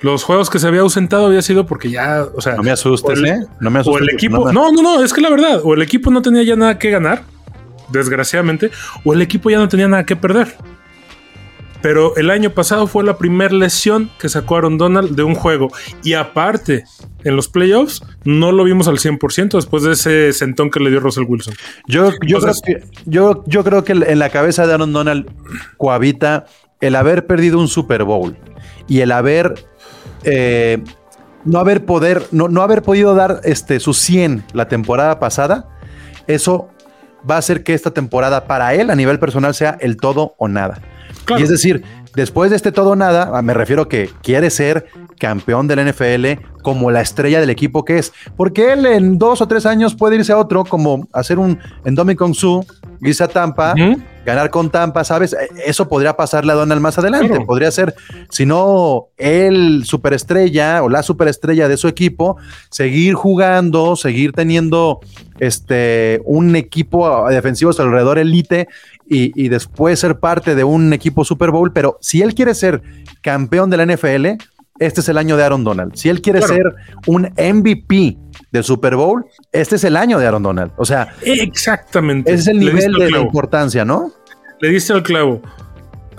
Los 0.02 0.24
juegos 0.24 0.50
que 0.50 0.60
se 0.60 0.68
había 0.68 0.82
ausentado 0.82 1.26
había 1.26 1.42
sido 1.42 1.66
porque 1.66 1.90
ya, 1.90 2.26
o 2.36 2.42
sea, 2.42 2.56
No 2.56 2.64
me 2.64 2.72
asustes, 2.72 3.20
o 3.20 3.24
el- 3.24 3.26
¿eh? 3.26 3.40
No 3.60 3.70
me 3.72 3.80
o 3.80 3.82
asustes. 3.82 4.02
el 4.02 4.08
porque 4.10 4.26
equipo, 4.26 4.52
no, 4.52 4.72
no, 4.72 4.82
no, 4.82 5.04
es 5.04 5.12
que 5.14 5.22
la 5.22 5.30
verdad, 5.30 5.62
o 5.64 5.74
el 5.74 5.82
equipo 5.82 6.12
no 6.12 6.22
tenía 6.22 6.44
ya 6.44 6.56
nada 6.56 6.78
que 6.78 6.90
ganar, 6.92 7.24
desgraciadamente, 7.92 8.70
o 9.04 9.14
el 9.14 9.22
equipo 9.22 9.50
ya 9.50 9.58
no 9.58 9.68
tenía 9.68 9.88
nada 9.88 10.06
que 10.06 10.16
perder. 10.16 10.56
Pero 11.82 12.16
el 12.18 12.32
año 12.32 12.50
pasado 12.50 12.88
fue 12.88 13.04
la 13.04 13.18
primera 13.18 13.54
lesión 13.54 14.10
que 14.20 14.30
sacó 14.30 14.58
Aaron 14.58 14.78
Donald 14.80 15.16
de 15.16 15.22
un 15.24 15.36
juego. 15.36 15.68
Y 16.04 16.14
aparte, 16.14 16.86
en 17.24 17.36
los 17.36 17.48
playoffs, 17.48 18.02
no 18.26 18.52
lo 18.52 18.64
vimos 18.64 18.88
al 18.88 18.98
100% 18.98 19.58
después 19.58 19.84
de 19.84 19.94
ese 19.94 20.34
sentón 20.34 20.72
que 20.72 20.80
le 20.80 20.90
dio 20.90 21.00
Russell 21.00 21.26
Wilson. 21.28 21.54
Yo, 21.88 22.12
yo, 22.26 22.38
Entonces- 22.38 22.62
creo 22.66 22.80
que, 22.80 22.88
yo, 23.06 23.44
yo 23.46 23.64
creo 23.64 23.84
que 23.84 23.92
en 23.94 24.20
la 24.20 24.30
cabeza 24.32 24.66
de 24.66 24.74
Aaron 24.74 24.92
Donald 24.92 25.30
cohabita 25.78 26.46
el 26.82 26.96
haber 26.96 27.28
perdido 27.28 27.60
un 27.60 27.68
Super 27.68 28.04
Bowl 28.04 28.36
y 28.88 29.02
el 29.02 29.12
haber 29.12 29.54
eh, 30.28 30.84
no 31.46 31.60
haber 31.60 31.86
poder, 31.86 32.28
no, 32.32 32.50
no 32.50 32.62
haber 32.62 32.84
podido 32.84 33.16
dar 33.16 33.40
este, 33.44 33.80
su 33.80 33.94
100 33.94 34.44
la 34.54 34.68
temporada 34.68 35.20
pasada. 35.20 35.70
Eso 36.28 36.70
va 37.30 37.36
a 37.36 37.38
hacer 37.40 37.64
que 37.64 37.74
esta 37.74 37.92
temporada 37.92 38.46
para 38.46 38.74
él 38.74 38.90
a 38.90 38.96
nivel 38.96 39.20
personal 39.20 39.54
sea 39.54 39.78
el 39.80 39.98
todo 39.98 40.36
o 40.38 40.48
nada. 40.48 40.82
Claro. 41.26 41.40
Y 41.40 41.44
es 41.44 41.50
decir, 41.50 41.84
después 42.18 42.50
de 42.50 42.56
este 42.56 42.72
todo 42.72 42.96
nada, 42.96 43.30
ah, 43.32 43.44
me 43.44 43.54
refiero 43.54 43.88
que 43.88 44.10
quiere 44.24 44.50
ser 44.50 44.88
campeón 45.20 45.68
del 45.68 45.88
NFL 45.88 46.44
como 46.64 46.90
la 46.90 47.02
estrella 47.02 47.40
del 47.40 47.52
equipo 47.52 47.86
que 47.86 48.00
es. 48.00 48.12
Porque 48.36 48.74
él 48.74 48.88
en 48.88 49.20
dos 49.20 49.40
o 49.40 49.48
tres 49.48 49.68
años 49.68 49.94
puede 49.94 50.16
irse 50.16 50.34
a 50.34 50.38
otro, 50.38 50.66
como 50.66 51.08
hacer 51.14 51.38
un 51.38 51.60
Endomicon 51.86 52.34
Su, 52.34 52.66
irse 53.02 53.24
a 53.24 53.28
Tampa, 53.28 53.76
ganar 54.26 54.50
con 54.50 54.72
Tampa, 54.72 55.04
¿sabes? 55.04 55.34
Eh, 55.34 55.48
Eso 55.66 55.88
podría 55.88 56.18
pasarle 56.18 56.54
a 56.54 56.56
Donald 56.56 56.82
más 56.82 56.98
adelante. 56.98 57.30
Claro. 57.30 57.46
Podría 57.46 57.70
ser, 57.70 57.94
si 58.32 58.48
no, 58.48 59.10
el 59.18 59.86
superestrella 59.86 60.82
o 60.82 60.90
la 60.90 61.04
superestrella 61.04 61.68
de 61.68 61.78
su 61.78 61.88
equipo, 61.88 62.38
seguir 62.72 63.14
jugando, 63.14 63.96
seguir 63.96 64.34
teniendo 64.34 65.02
este, 65.40 66.20
un 66.26 66.56
equipo 66.56 67.30
defensivo 67.30 67.70
a 67.70 67.74
su 67.74 67.84
alrededor 67.84 68.18
elite 68.18 68.68
y, 69.10 69.32
y 69.42 69.50
después 69.50 70.00
ser 70.00 70.20
parte 70.20 70.56
de 70.56 70.64
un 70.64 70.92
equipo 70.94 71.24
Super 71.26 71.52
Bowl. 71.52 71.72
Pero 71.74 71.98
si 72.02 72.22
él 72.22 72.34
quiere 72.36 72.54
ser 72.54 72.82
campeón 73.22 73.70
de 73.70 73.78
la 73.78 73.86
NFL, 73.86 74.28
este 74.80 75.02
es 75.02 75.10
el 75.10 75.18
año 75.18 75.38
de 75.38 75.44
Aaron 75.44 75.64
Donald. 75.64 75.96
Si 75.96 76.10
él 76.10 76.22
quiere 76.22 76.40
Claro. 76.40 76.54
ser 76.54 76.76
un 77.08 77.24
MVP 77.38 78.18
del 78.52 78.64
Super 78.64 78.96
Bowl, 78.96 79.26
este 79.52 79.76
es 79.78 79.84
el 79.84 79.98
año 79.98 80.20
de 80.20 80.28
Aaron 80.28 80.44
Donald. 80.44 80.72
O 80.78 80.86
sea, 80.86 81.08
Exactamente. 81.24 82.32
ese 82.32 82.42
es 82.42 82.48
el 82.50 82.60
nivel 82.60 82.94
de 82.94 83.10
la 83.12 83.20
importancia, 83.20 83.84
¿no? 83.86 84.12
Le 84.62 84.70
diste 84.70 84.94
al 84.94 85.04
clavo. 85.04 85.42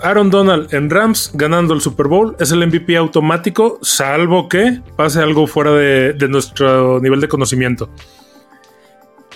Aaron 0.01 0.29
Donald 0.29 0.73
en 0.73 0.89
Rams 0.89 1.31
ganando 1.33 1.73
el 1.73 1.81
Super 1.81 2.07
Bowl 2.07 2.35
es 2.39 2.51
el 2.53 2.65
MVP 2.65 2.95
automático, 2.95 3.79
salvo 3.81 4.47
que 4.47 4.81
pase 4.95 5.19
algo 5.19 5.45
fuera 5.45 5.71
de, 5.73 6.13
de 6.13 6.27
nuestro 6.29 7.01
nivel 7.01 7.19
de 7.19 7.27
conocimiento. 7.27 7.89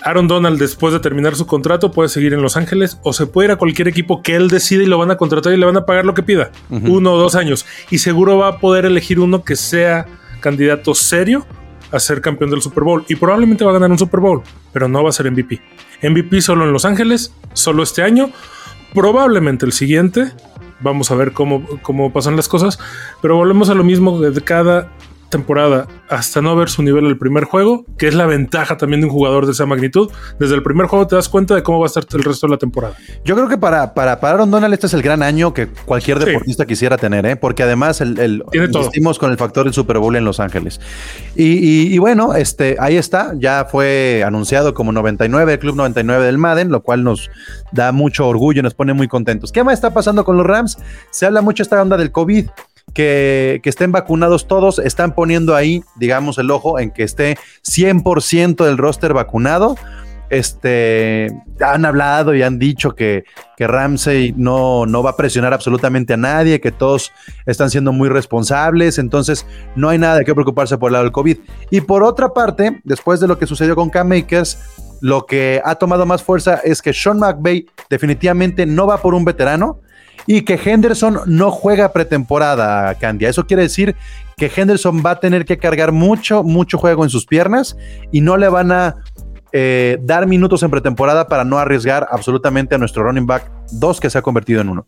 Aaron 0.02 0.28
Donald, 0.28 0.58
después 0.58 0.92
de 0.92 1.00
terminar 1.00 1.34
su 1.36 1.46
contrato, 1.46 1.90
puede 1.90 2.08
seguir 2.08 2.34
en 2.34 2.42
Los 2.42 2.56
Ángeles 2.56 2.98
o 3.02 3.12
se 3.12 3.26
puede 3.26 3.48
ir 3.48 3.52
a 3.52 3.56
cualquier 3.56 3.88
equipo 3.88 4.22
que 4.22 4.34
él 4.36 4.48
decide 4.48 4.84
y 4.84 4.86
lo 4.86 4.98
van 4.98 5.10
a 5.10 5.16
contratar 5.16 5.52
y 5.52 5.56
le 5.56 5.66
van 5.66 5.76
a 5.76 5.86
pagar 5.86 6.04
lo 6.04 6.14
que 6.14 6.22
pida. 6.22 6.50
Uno 6.70 7.12
o 7.12 7.18
dos 7.18 7.34
años. 7.36 7.64
Y 7.90 7.98
seguro 7.98 8.36
va 8.36 8.48
a 8.48 8.58
poder 8.58 8.84
elegir 8.84 9.20
uno 9.20 9.44
que 9.44 9.56
sea 9.56 10.06
candidato 10.40 10.94
serio 10.94 11.46
a 11.90 12.00
ser 12.00 12.20
campeón 12.20 12.50
del 12.50 12.60
Super 12.60 12.84
Bowl. 12.84 13.04
Y 13.08 13.14
probablemente 13.14 13.64
va 13.64 13.70
a 13.70 13.74
ganar 13.74 13.90
un 13.90 13.98
Super 13.98 14.20
Bowl, 14.20 14.42
pero 14.72 14.88
no 14.88 15.02
va 15.02 15.08
a 15.08 15.12
ser 15.12 15.30
MVP. 15.30 15.60
MVP 16.02 16.42
solo 16.42 16.64
en 16.64 16.72
Los 16.72 16.84
Ángeles, 16.84 17.32
solo 17.52 17.82
este 17.82 18.02
año. 18.02 18.30
Probablemente 18.92 19.64
el 19.64 19.72
siguiente. 19.72 20.32
Vamos 20.80 21.10
a 21.10 21.14
ver 21.14 21.32
cómo, 21.32 21.66
cómo 21.82 22.12
pasan 22.12 22.36
las 22.36 22.48
cosas. 22.48 22.78
Pero 23.22 23.36
volvemos 23.36 23.70
a 23.70 23.74
lo 23.74 23.84
mismo 23.84 24.20
de 24.20 24.38
cada 24.42 24.90
temporada 25.28 25.86
hasta 26.08 26.40
no 26.42 26.54
ver 26.56 26.68
su 26.70 26.82
nivel 26.82 27.06
el 27.06 27.18
primer 27.18 27.44
juego, 27.44 27.84
que 27.98 28.06
es 28.08 28.14
la 28.14 28.26
ventaja 28.26 28.76
también 28.76 29.00
de 29.00 29.06
un 29.06 29.12
jugador 29.12 29.46
de 29.46 29.52
esa 29.52 29.66
magnitud. 29.66 30.10
Desde 30.38 30.54
el 30.54 30.62
primer 30.62 30.86
juego 30.86 31.06
te 31.06 31.16
das 31.16 31.28
cuenta 31.28 31.54
de 31.54 31.62
cómo 31.62 31.80
va 31.80 31.86
a 31.86 31.88
estar 31.88 32.04
el 32.12 32.22
resto 32.22 32.46
de 32.46 32.52
la 32.52 32.58
temporada. 32.58 32.94
Yo 33.24 33.34
creo 33.34 33.48
que 33.48 33.58
para, 33.58 33.94
para, 33.94 34.20
para 34.20 34.34
Aaron 34.34 34.50
Donald 34.50 34.72
este 34.74 34.86
es 34.86 34.94
el 34.94 35.02
gran 35.02 35.22
año 35.22 35.52
que 35.54 35.66
cualquier 35.68 36.18
Sí. 36.20 36.26
deportista 36.26 36.66
quisiera 36.66 36.96
tener, 36.96 37.26
¿eh? 37.26 37.36
porque 37.36 37.62
además 37.62 38.00
el, 38.00 38.18
el- 38.18 38.44
insistimos 38.52 39.18
con 39.18 39.30
el 39.32 39.36
factor 39.36 39.64
del 39.64 39.72
Super 39.74 39.98
Bowl 39.98 40.14
en 40.16 40.24
Los 40.24 40.38
Ángeles. 40.40 40.80
Y, 41.34 41.44
y- 41.54 41.94
y 41.94 41.98
bueno, 41.98 42.34
este, 42.34 42.76
ahí 42.78 42.96
está, 42.96 43.32
ya 43.36 43.66
fue 43.70 44.22
anunciado 44.24 44.74
como 44.74 44.92
99, 44.92 45.54
el 45.54 45.58
Club 45.58 45.76
99 45.76 46.24
del 46.24 46.38
Madden, 46.38 46.70
lo 46.70 46.82
cual 46.82 47.02
nos 47.02 47.30
da 47.72 47.90
mucho 47.92 48.28
orgullo, 48.28 48.62
nos 48.62 48.74
pone 48.74 48.92
muy 48.92 49.08
contentos. 49.08 49.50
¿Qué 49.52 49.64
más 49.64 49.74
está 49.74 49.92
pasando 49.92 50.24
con 50.24 50.36
los 50.36 50.46
Rams? 50.46 50.78
Se 51.10 51.26
habla 51.26 51.42
mucho 51.42 51.62
esta 51.62 51.80
onda 51.82 51.96
del 51.96 52.12
COVID. 52.12 52.46
Que, 52.94 53.60
estén 53.64 53.92
vacunados 53.92 54.46
todos, 54.46 54.78
están 54.78 55.14
poniendo 55.14 55.56
ahí, 55.56 55.82
digamos, 55.96 56.38
el 56.38 56.50
ojo 56.50 56.78
en 56.78 56.90
que 56.90 57.02
esté 57.02 57.36
100% 57.62 58.64
del 58.64 58.78
roster 58.78 59.12
vacunado. 59.12 59.76
Este, 60.30 61.28
han 61.60 61.84
hablado 61.84 62.34
y 62.34 62.42
han 62.42 62.58
dicho 62.58 62.94
que, 62.94 63.24
que 63.56 63.66
Ramsey 63.66 64.32
no, 64.36 64.86
no 64.86 65.02
va 65.02 65.10
a 65.10 65.16
presionar 65.16 65.52
absolutamente 65.52 66.14
a 66.14 66.16
nadie, 66.16 66.60
que 66.60 66.72
todos 66.72 67.12
están 67.46 67.70
siendo 67.70 67.92
muy 67.92 68.08
responsables, 68.08 68.98
entonces 68.98 69.46
no 69.76 69.90
hay 69.90 69.98
nada 69.98 70.16
de 70.18 70.24
qué 70.24 70.34
preocuparse 70.34 70.78
por 70.78 70.88
el 70.88 70.94
lado 70.94 71.04
del 71.04 71.12
COVID. 71.12 71.38
Y 71.70 71.82
por 71.82 72.02
otra 72.02 72.32
parte, 72.32 72.80
después 72.84 73.20
de 73.20 73.28
lo 73.28 73.38
que 73.38 73.46
sucedió 73.46 73.76
con 73.76 73.90
Cam 73.90 74.08
Makers, 74.08 74.58
lo 75.00 75.26
que 75.26 75.60
ha 75.62 75.74
tomado 75.74 76.06
más 76.06 76.22
fuerza 76.22 76.60
es 76.64 76.80
que 76.80 76.94
Sean 76.94 77.18
McVay 77.18 77.66
definitivamente 77.90 78.64
no 78.64 78.86
va 78.86 79.02
por 79.02 79.14
un 79.14 79.24
veterano 79.24 79.80
y 80.26 80.42
que 80.42 80.58
Henderson 80.62 81.20
no 81.26 81.50
juega 81.50 81.92
pretemporada, 81.92 82.94
Candia. 82.96 83.28
Eso 83.28 83.46
quiere 83.46 83.64
decir 83.64 83.94
que 84.36 84.50
Henderson 84.54 85.02
va 85.04 85.12
a 85.12 85.20
tener 85.20 85.44
que 85.44 85.58
cargar 85.58 85.92
mucho, 85.92 86.42
mucho 86.42 86.78
juego 86.78 87.04
en 87.04 87.10
sus 87.10 87.26
piernas 87.26 87.76
y 88.10 88.20
no 88.20 88.36
le 88.36 88.48
van 88.48 88.72
a 88.72 88.96
eh, 89.52 89.98
dar 90.02 90.26
minutos 90.26 90.62
en 90.62 90.70
pretemporada 90.70 91.28
para 91.28 91.44
no 91.44 91.58
arriesgar 91.58 92.08
absolutamente 92.10 92.74
a 92.74 92.78
nuestro 92.78 93.04
running 93.04 93.26
back 93.26 93.50
2 93.72 94.00
que 94.00 94.10
se 94.10 94.18
ha 94.18 94.22
convertido 94.22 94.60
en 94.60 94.68
uno. 94.70 94.86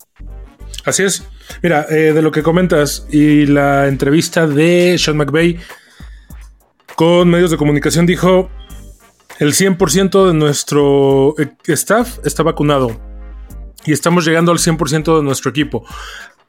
Así 0.85 1.05
es. 1.05 1.27
Mira, 1.63 1.87
eh, 1.89 2.13
de 2.13 2.23
lo 2.23 2.31
que 2.31 2.43
comentas 2.43 3.07
y 3.11 3.47
la 3.47 3.87
entrevista 3.87 4.47
de 4.47 4.97
Sean 4.99 5.17
McVay 5.17 5.59
con 6.97 7.29
medios 7.29 7.51
de 7.51 7.57
comunicación 7.57 8.07
dijo, 8.07 8.51
el 9.39 9.53
100% 9.53 10.29
de 10.29 10.35
nuestro 10.35 11.35
eh, 11.39 11.53
staff 11.67 12.19
está 12.25 12.43
vacunado 12.43 13.06
y 13.85 13.93
estamos 13.93 14.25
llegando 14.25 14.53
al 14.53 14.59
100% 14.59 15.17
de 15.17 15.23
nuestro 15.23 15.51
equipo. 15.51 15.85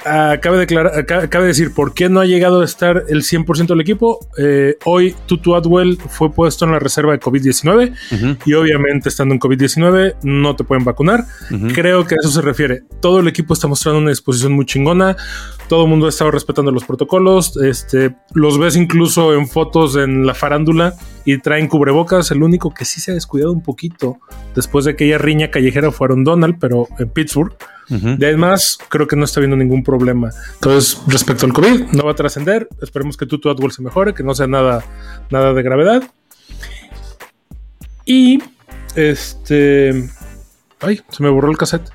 Acaba 0.05 0.57
de, 0.57 0.61
declarar, 0.61 0.97
acaba 0.99 1.41
de 1.41 1.47
decir 1.47 1.73
por 1.73 1.93
qué 1.93 2.07
no 2.07 2.19
ha 2.19 2.25
llegado 2.25 2.61
a 2.61 2.65
estar 2.65 3.05
el 3.09 3.23
100% 3.23 3.67
del 3.67 3.81
equipo. 3.81 4.19
Eh, 4.37 4.77
hoy 4.85 5.15
Tutu 5.25 5.55
Atwell 5.55 5.97
fue 5.97 6.31
puesto 6.31 6.65
en 6.65 6.71
la 6.71 6.79
reserva 6.79 7.13
de 7.13 7.19
COVID-19 7.19 8.39
y 8.45 8.53
obviamente 8.53 9.09
estando 9.09 9.33
en 9.33 9.41
COVID-19 9.41 10.17
no 10.21 10.55
te 10.55 10.63
pueden 10.63 10.85
vacunar. 10.85 11.25
Creo 11.73 12.05
que 12.05 12.13
a 12.13 12.17
eso 12.21 12.31
se 12.31 12.41
refiere. 12.41 12.83
Todo 13.01 13.19
el 13.19 13.27
equipo 13.27 13.55
está 13.55 13.67
mostrando 13.67 13.99
una 13.99 14.11
disposición 14.11 14.53
muy 14.53 14.65
chingona. 14.65 15.17
Todo 15.67 15.83
el 15.83 15.89
mundo 15.89 16.05
ha 16.05 16.09
estado 16.09 16.31
respetando 16.31 16.71
los 16.71 16.85
protocolos. 16.85 17.57
Este, 17.57 18.15
los 18.33 18.57
ves 18.57 18.75
incluso 18.75 19.33
en 19.33 19.47
fotos 19.47 19.95
en 19.97 20.25
la 20.25 20.33
farándula 20.33 20.93
y 21.25 21.39
traen 21.39 21.67
cubrebocas. 21.67 22.31
El 22.31 22.43
único 22.43 22.73
que 22.73 22.85
sí 22.85 23.01
se 23.01 23.11
ha 23.11 23.13
descuidado 23.13 23.51
un 23.51 23.61
poquito 23.61 24.17
después 24.55 24.85
de 24.85 24.91
aquella 24.91 25.17
riña 25.17 25.51
callejera 25.51 25.91
fueron 25.91 26.23
Donald, 26.23 26.57
pero 26.59 26.87
en 26.97 27.09
Pittsburgh. 27.09 27.55
De 27.89 28.25
además, 28.25 28.77
creo 28.89 29.07
que 29.07 29.15
no 29.15 29.23
está 29.23 29.39
habiendo 29.39 29.55
ningún 29.55 29.81
problema. 29.81 30.29
Entonces, 30.55 31.01
respecto 31.07 31.45
al 31.45 31.53
COVID, 31.53 31.91
no 31.93 32.03
va 32.03 32.11
a 32.11 32.15
trascender. 32.15 32.67
Esperemos 32.81 33.15
que 33.15 33.25
Tutu 33.25 33.49
Atwell 33.49 33.71
se 33.71 33.81
mejore, 33.81 34.13
que 34.13 34.23
no 34.23 34.35
sea 34.35 34.47
nada, 34.47 34.83
nada 35.31 35.53
de 35.53 35.63
gravedad. 35.63 36.03
Y 38.05 38.43
este. 38.95 40.09
Ay, 40.81 41.01
se 41.09 41.23
me 41.23 41.29
borró 41.29 41.49
el 41.49 41.57
cassette. 41.57 41.89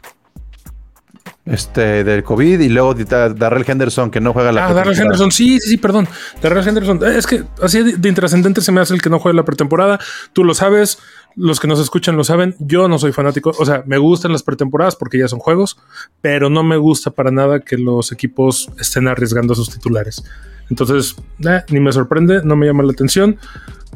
Este, 1.44 2.04
del 2.04 2.22
COVID 2.22 2.60
y 2.60 2.68
luego 2.68 2.94
Darrell 2.94 3.64
Henderson 3.66 4.12
que 4.12 4.20
no 4.20 4.32
juega 4.32 4.52
la 4.52 4.68
Ah, 4.68 4.72
Darrell. 4.72 4.96
Henderson, 4.96 5.32
sí, 5.32 5.58
sí, 5.58 5.70
sí, 5.70 5.76
perdón. 5.76 6.06
Darrell 6.40 6.66
Henderson, 6.66 7.00
Eh, 7.04 7.18
es 7.18 7.26
que 7.26 7.42
así 7.60 7.82
de, 7.82 7.96
de 7.96 8.08
intrascendente 8.08 8.60
se 8.60 8.70
me 8.70 8.80
hace 8.80 8.94
el 8.94 9.02
que 9.02 9.10
no 9.10 9.18
juegue 9.18 9.34
la 9.36 9.44
pretemporada. 9.44 9.98
Tú 10.32 10.44
lo 10.44 10.54
sabes, 10.54 10.98
los 11.34 11.58
que 11.58 11.66
nos 11.66 11.80
escuchan 11.80 12.16
lo 12.16 12.22
saben. 12.22 12.54
Yo 12.60 12.86
no 12.86 12.96
soy 13.00 13.10
fanático, 13.10 13.52
o 13.58 13.66
sea, 13.66 13.82
me 13.86 13.98
gustan 13.98 14.30
las 14.30 14.44
pretemporadas 14.44 14.94
porque 14.94 15.18
ya 15.18 15.26
son 15.26 15.40
juegos, 15.40 15.78
pero 16.20 16.48
no 16.48 16.62
me 16.62 16.76
gusta 16.76 17.10
para 17.10 17.32
nada 17.32 17.58
que 17.58 17.76
los 17.76 18.12
equipos 18.12 18.70
estén 18.78 19.08
arriesgando 19.08 19.54
a 19.54 19.56
sus 19.56 19.68
titulares. 19.68 20.22
Entonces, 20.70 21.16
eh, 21.44 21.62
ni 21.70 21.80
me 21.80 21.90
sorprende, 21.90 22.42
no 22.44 22.54
me 22.54 22.66
llama 22.66 22.84
la 22.84 22.92
atención. 22.92 23.36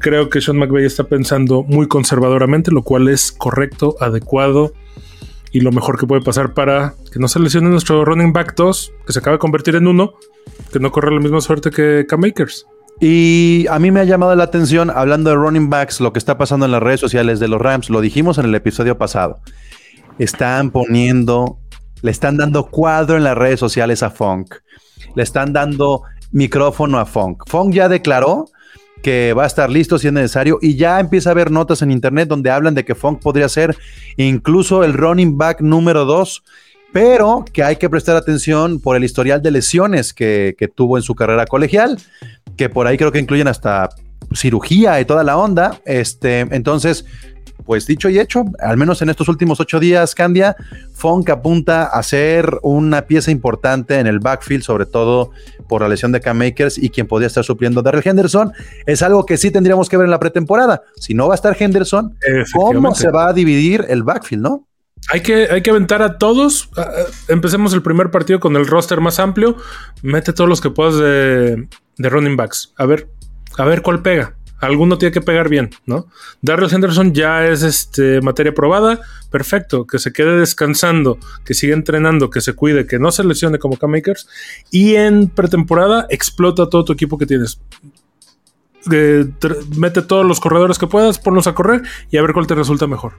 Creo 0.01 0.31
que 0.31 0.41
Sean 0.41 0.59
McVay 0.59 0.85
está 0.85 1.05
pensando 1.05 1.63
muy 1.63 1.87
conservadoramente, 1.87 2.73
lo 2.73 2.83
cual 2.83 3.07
es 3.07 3.31
correcto, 3.31 3.95
adecuado 4.01 4.73
y 5.53 5.61
lo 5.61 5.73
mejor 5.73 5.99
que 5.99 6.07
puede 6.07 6.23
pasar 6.23 6.55
para 6.55 6.95
que 7.13 7.19
no 7.19 7.29
se 7.29 7.39
lesione 7.39 7.69
nuestro 7.69 8.05
running 8.05 8.33
back 8.33 8.55
2, 8.57 8.93
que 9.07 9.13
se 9.13 9.19
acaba 9.19 9.37
de 9.37 9.39
convertir 9.39 9.77
en 9.77 9.87
uno, 9.87 10.15
que 10.73 10.81
no 10.81 10.91
corre 10.91 11.15
la 11.15 11.21
misma 11.21 11.41
suerte 11.41 11.71
que 11.71 12.05
Cam 12.09 12.21
Makers. 12.21 12.67
Y 13.01 13.67
a 13.69 13.79
mí 13.79 13.91
me 13.91 14.01
ha 14.01 14.05
llamado 14.05 14.35
la 14.35 14.45
atención, 14.45 14.91
hablando 14.91 15.31
de 15.31 15.37
running 15.37 15.69
backs, 15.69 16.01
lo 16.01 16.13
que 16.13 16.19
está 16.19 16.39
pasando 16.39 16.67
en 16.67 16.73
las 16.73 16.83
redes 16.83 17.01
sociales 17.01 17.41
de 17.41 17.49
los 17.49 17.61
Rams, 17.61 17.91
lo 17.91 18.01
dijimos 18.01 18.39
en 18.39 18.47
el 18.47 18.55
episodio 18.55 18.97
pasado. 18.97 19.41
Están 20.19 20.71
poniendo, 20.71 21.59
le 22.01 22.11
están 22.11 22.39
dando 22.39 22.67
cuadro 22.67 23.17
en 23.17 23.25
las 23.25 23.37
redes 23.37 23.61
sociales 23.61 24.03
a 24.03 24.11
Funk. 24.11 24.55
Le 25.15 25.23
están 25.23 25.53
dando 25.53 26.03
micrófono 26.33 26.99
a 26.99 27.05
Funk. 27.05 27.43
Funk 27.47 27.75
ya 27.75 27.89
declaró 27.89 28.47
que 29.03 29.33
va 29.35 29.45
a 29.45 29.47
estar 29.47 29.71
listo 29.71 29.99
si 29.99 30.07
es 30.07 30.13
necesario 30.13 30.59
y 30.61 30.77
ya 30.77 30.99
empieza 31.01 31.31
a 31.31 31.33
haber 31.33 31.51
notas 31.51 31.83
en 31.83 31.91
internet 31.91 32.29
donde 32.29 32.51
hablan 32.51 32.75
de 32.75 32.85
que 32.85 32.95
Funk 32.95 33.21
podría 33.21 33.49
ser 33.49 33.77
incluso 34.17 34.85
el 34.85 34.95
running 34.95 35.37
back 35.37 35.61
número 35.61 36.05
2 36.05 36.43
pero 36.93 37.45
que 37.53 37.63
hay 37.63 37.77
que 37.77 37.91
prestar 37.91 38.17
atención 38.17 38.81
por 38.81 38.97
el 38.97 39.05
historial 39.05 39.43
de 39.43 39.51
lesiones 39.51 40.15
que, 40.15 40.55
que 40.59 40.67
tuvo 40.67 40.97
en 40.97 41.03
su 41.03 41.15
carrera 41.15 41.45
colegial, 41.45 41.99
que 42.57 42.71
por 42.71 42.87
ahí 42.87 42.97
creo 42.97 43.13
que 43.13 43.19
incluyen 43.19 43.49
hasta 43.49 43.91
cirugía 44.35 44.99
y 45.01 45.05
toda 45.05 45.23
la 45.23 45.37
onda. 45.37 45.79
Este, 45.85 46.41
entonces, 46.41 47.05
pues 47.67 47.87
dicho 47.87 48.09
y 48.09 48.19
hecho, 48.19 48.45
al 48.61 48.77
menos 48.77 49.03
en 49.03 49.11
estos 49.11 49.29
últimos 49.29 49.61
ocho 49.61 49.81
días, 49.81 50.15
Candia, 50.15 50.57
Funk 50.95 51.29
apunta 51.31 51.85
a 51.85 52.03
ser 52.03 52.59
una 52.63 53.03
pieza 53.03 53.31
importante 53.31 53.99
en 53.99 54.07
el 54.07 54.21
backfield, 54.21 54.63
sobre 54.63 54.87
todo 54.87 55.33
por 55.69 55.83
la 55.83 55.89
lesión 55.89 56.13
de 56.13 56.21
Cam 56.21 56.39
Makers 56.39 56.79
y 56.79 56.91
quien 56.91 57.07
podría 57.07 57.27
estar 57.27 57.45
supliendo 57.45 57.81
a 57.81 57.83
Darrell 57.83 58.07
Henderson. 58.07 58.53
Es 58.87 59.03
algo 59.03 59.27
que 59.27 59.37
sí 59.37 59.51
tendríamos 59.51 59.89
que 59.89 59.97
ver 59.97 60.05
en 60.05 60.13
la 60.13 60.21
pretemporada. 60.21 60.83
Si 60.97 61.13
no 61.13 61.27
va 61.27 61.35
a 61.35 61.37
estar 61.37 61.57
Henderson, 61.59 62.17
¿cómo 62.55 62.95
se 62.95 63.11
va 63.11 63.29
a 63.29 63.33
dividir 63.33 63.85
el 63.89 64.05
backfield, 64.05 64.43
no? 64.43 64.67
Hay 65.09 65.21
que, 65.21 65.49
hay 65.51 65.63
que 65.63 65.71
aventar 65.71 66.03
a 66.03 66.19
todos. 66.19 66.71
Ah, 66.77 66.89
ah, 66.89 67.03
Empecemos 67.29 67.73
el 67.75 67.83
primer 67.83 68.11
partido 68.11 68.41
con 68.41 68.57
el 68.57 68.67
roster 68.67 69.01
más 69.01 69.19
amplio. 69.19 69.57
Mete 70.03 70.33
todos 70.33 70.49
los 70.49 70.61
que 70.61 70.71
puedas 70.71 70.99
de, 70.99 71.69
de 71.97 72.09
running 72.09 72.37
backs. 72.37 72.73
A 72.77 72.87
ver, 72.87 73.09
a 73.59 73.65
ver 73.65 73.83
cuál 73.83 74.03
pega. 74.03 74.36
Alguno 74.59 74.99
tiene 74.99 75.13
que 75.13 75.21
pegar 75.21 75.49
bien, 75.49 75.71
¿no? 75.85 76.07
Darrell 76.41 76.73
Henderson 76.73 77.13
ya 77.13 77.47
es 77.47 77.63
este, 77.63 78.21
materia 78.21 78.55
probada. 78.55 79.01
Perfecto. 79.31 79.87
Que 79.87 79.99
se 79.99 80.13
quede 80.13 80.39
descansando, 80.39 81.19
que 81.45 81.55
siga 81.55 81.75
entrenando, 81.75 82.31
que 82.31 82.41
se 82.41 82.55
cuide, 82.55 82.87
que 82.87 82.99
no 82.99 83.13
se 83.13 83.25
lesione 83.25 83.59
como 83.59 83.77
K-Makers. 83.77 84.29
Y 84.71 84.95
en 84.95 85.29
pretemporada, 85.29 86.07
explota 86.09 86.69
todo 86.69 86.85
tu 86.85 86.93
equipo 86.93 87.19
que 87.19 87.27
tienes. 87.27 87.61
Eh, 88.93 89.27
mete 89.77 90.03
todos 90.03 90.25
los 90.25 90.41
corredores 90.41 90.79
que 90.79 90.87
puedas, 90.87 91.19
ponlos 91.19 91.47
a 91.47 91.55
correr 91.55 91.83
y 92.11 92.17
a 92.17 92.23
ver 92.23 92.33
cuál 92.33 92.47
te 92.47 92.55
resulta 92.55 92.87
mejor. 92.87 93.15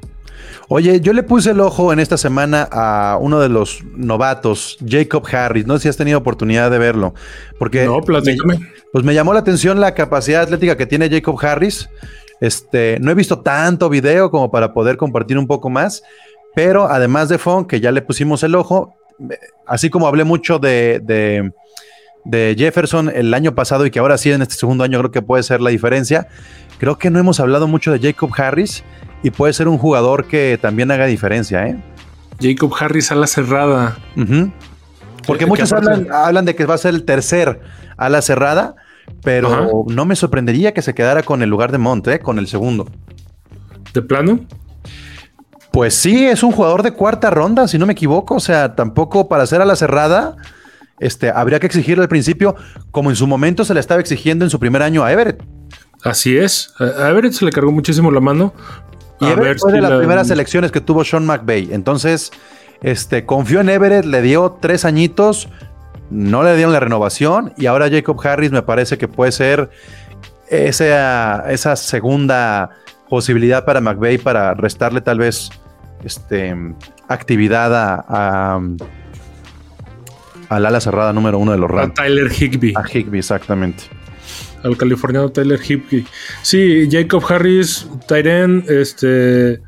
Oye, 0.69 0.99
yo 1.01 1.13
le 1.13 1.23
puse 1.23 1.51
el 1.51 1.59
ojo 1.59 1.93
en 1.93 1.99
esta 1.99 2.17
semana 2.17 2.67
a 2.71 3.17
uno 3.21 3.39
de 3.39 3.49
los 3.49 3.83
novatos, 3.95 4.77
Jacob 4.87 5.23
Harris. 5.31 5.65
No 5.65 5.75
sé 5.75 5.83
si 5.83 5.89
has 5.89 5.97
tenido 5.97 6.17
oportunidad 6.19 6.69
de 6.71 6.77
verlo. 6.77 7.13
Porque 7.59 7.85
No, 7.85 8.01
platícame. 8.01 8.59
pues 8.91 9.03
me 9.05 9.13
llamó 9.13 9.33
la 9.33 9.39
atención 9.39 9.79
la 9.79 9.93
capacidad 9.93 10.41
atlética 10.41 10.75
que 10.77 10.85
tiene 10.85 11.09
Jacob 11.09 11.37
Harris. 11.41 11.89
Este, 12.41 12.97
no 13.01 13.11
he 13.11 13.15
visto 13.15 13.39
tanto 13.39 13.89
video 13.89 14.29
como 14.29 14.51
para 14.51 14.73
poder 14.73 14.97
compartir 14.97 15.37
un 15.37 15.47
poco 15.47 15.69
más, 15.69 16.03
pero 16.55 16.87
además 16.89 17.29
de 17.29 17.37
Fon, 17.37 17.65
que 17.65 17.79
ya 17.79 17.91
le 17.91 18.01
pusimos 18.01 18.43
el 18.43 18.53
ojo, 18.55 18.95
me- 19.17 19.39
así 19.65 19.89
como 19.89 20.07
hablé 20.07 20.23
mucho 20.23 20.59
de, 20.59 21.01
de- 21.03 21.51
de 22.25 22.55
Jefferson 22.57 23.09
el 23.09 23.33
año 23.33 23.55
pasado 23.55 23.85
y 23.85 23.91
que 23.91 23.99
ahora 23.99 24.17
sí 24.17 24.31
en 24.31 24.41
este 24.41 24.55
segundo 24.55 24.83
año 24.83 24.99
creo 24.99 25.11
que 25.11 25.21
puede 25.21 25.43
ser 25.43 25.61
la 25.61 25.69
diferencia, 25.69 26.27
creo 26.77 26.97
que 26.99 27.09
no 27.09 27.19
hemos 27.19 27.39
hablado 27.39 27.67
mucho 27.67 27.91
de 27.91 27.99
Jacob 27.99 28.29
Harris 28.37 28.83
y 29.23 29.31
puede 29.31 29.53
ser 29.53 29.67
un 29.67 29.77
jugador 29.77 30.25
que 30.27 30.57
también 30.61 30.91
haga 30.91 31.05
diferencia, 31.05 31.65
¿eh? 31.67 31.81
Jacob 32.41 32.71
Harris 32.79 33.11
a 33.11 33.15
la 33.15 33.27
cerrada. 33.27 33.97
Porque 35.25 35.43
Que- 35.43 35.49
muchos 35.49 35.73
hablan, 35.73 36.07
hablan 36.11 36.45
de 36.45 36.55
que 36.55 36.65
va 36.65 36.75
a 36.75 36.77
ser 36.77 36.93
el 36.93 37.03
tercer 37.03 37.59
ala 37.97 38.21
cerrada, 38.21 38.75
pero 39.23 39.53
Ajá. 39.53 39.67
no 39.87 40.05
me 40.05 40.15
sorprendería 40.15 40.73
que 40.73 40.81
se 40.81 40.93
quedara 40.93 41.23
con 41.23 41.41
el 41.41 41.49
lugar 41.49 41.71
de 41.71 41.77
Monte, 41.79 42.13
¿eh? 42.13 42.19
con 42.19 42.37
el 42.39 42.47
segundo. 42.47 42.87
¿De 43.93 44.01
plano? 44.01 44.39
Pues 45.71 45.93
sí, 45.95 46.25
es 46.25 46.43
un 46.43 46.51
jugador 46.51 46.81
de 46.83 46.91
cuarta 46.91 47.29
ronda, 47.29 47.67
si 47.67 47.77
no 47.77 47.85
me 47.85 47.93
equivoco. 47.93 48.35
O 48.35 48.39
sea, 48.39 48.75
tampoco 48.75 49.27
para 49.27 49.43
hacer 49.43 49.61
a 49.61 49.65
la 49.65 49.75
cerrada, 49.75 50.35
este, 50.99 51.29
habría 51.29 51.59
que 51.59 51.67
exigirle 51.67 52.03
al 52.03 52.09
principio, 52.09 52.55
como 52.91 53.09
en 53.09 53.15
su 53.15 53.27
momento 53.27 53.65
se 53.65 53.73
le 53.73 53.79
estaba 53.79 53.99
exigiendo 54.01 54.45
en 54.45 54.49
su 54.51 54.59
primer 54.59 54.81
año 54.81 55.03
a 55.03 55.11
Everett. 55.11 55.43
Así 56.03 56.37
es. 56.37 56.73
A 56.79 57.05
a 57.05 57.09
Everett 57.09 57.33
se 57.33 57.45
le 57.45 57.51
cargó 57.51 57.71
muchísimo 57.71 58.11
la 58.11 58.19
mano. 58.21 58.53
Y 59.19 59.25
A 59.25 59.31
Everett 59.31 59.47
ver 59.47 59.59
fue 59.59 59.71
si 59.71 59.75
de 59.77 59.81
las 59.81 59.91
la- 59.91 59.97
primeras 59.99 60.29
elecciones 60.29 60.71
que 60.71 60.81
tuvo 60.81 61.03
Sean 61.03 61.25
McVay. 61.25 61.69
Entonces, 61.73 62.31
este, 62.81 63.25
confió 63.25 63.61
en 63.61 63.69
Everett, 63.69 64.05
le 64.05 64.21
dio 64.21 64.57
tres 64.61 64.85
añitos, 64.85 65.49
no 66.09 66.43
le 66.43 66.55
dieron 66.55 66.71
la 66.73 66.79
renovación 66.79 67.53
y 67.57 67.65
ahora 67.65 67.89
Jacob 67.89 68.19
Harris 68.25 68.51
me 68.51 68.61
parece 68.61 68.97
que 68.97 69.07
puede 69.07 69.31
ser 69.31 69.69
esa, 70.49 71.51
esa 71.51 71.75
segunda 71.75 72.69
posibilidad 73.09 73.65
para 73.65 73.81
McVay 73.81 74.17
para 74.17 74.53
restarle 74.53 75.01
tal 75.01 75.17
vez 75.19 75.49
este, 76.03 76.55
actividad 77.09 77.75
a, 77.75 78.05
a- 78.07 78.61
al 80.49 80.65
ala 80.65 80.79
cerrada 80.79 81.11
número 81.11 81.39
uno 81.39 81.51
de 81.51 81.57
los 81.57 81.69
A 81.71 81.73
Rams. 81.73 81.93
Tyler 81.95 82.31
Higby. 82.31 82.73
A 82.75 82.83
Higby, 82.87 83.17
exactamente. 83.19 83.83
Al 84.63 84.77
californiano 84.77 85.29
Tyler 85.29 85.59
Higby. 85.59 86.05
Sí, 86.41 86.87
Jacob 86.91 87.23
Harris, 87.27 87.87
Tyren, 88.07 88.63
este. 88.67 89.61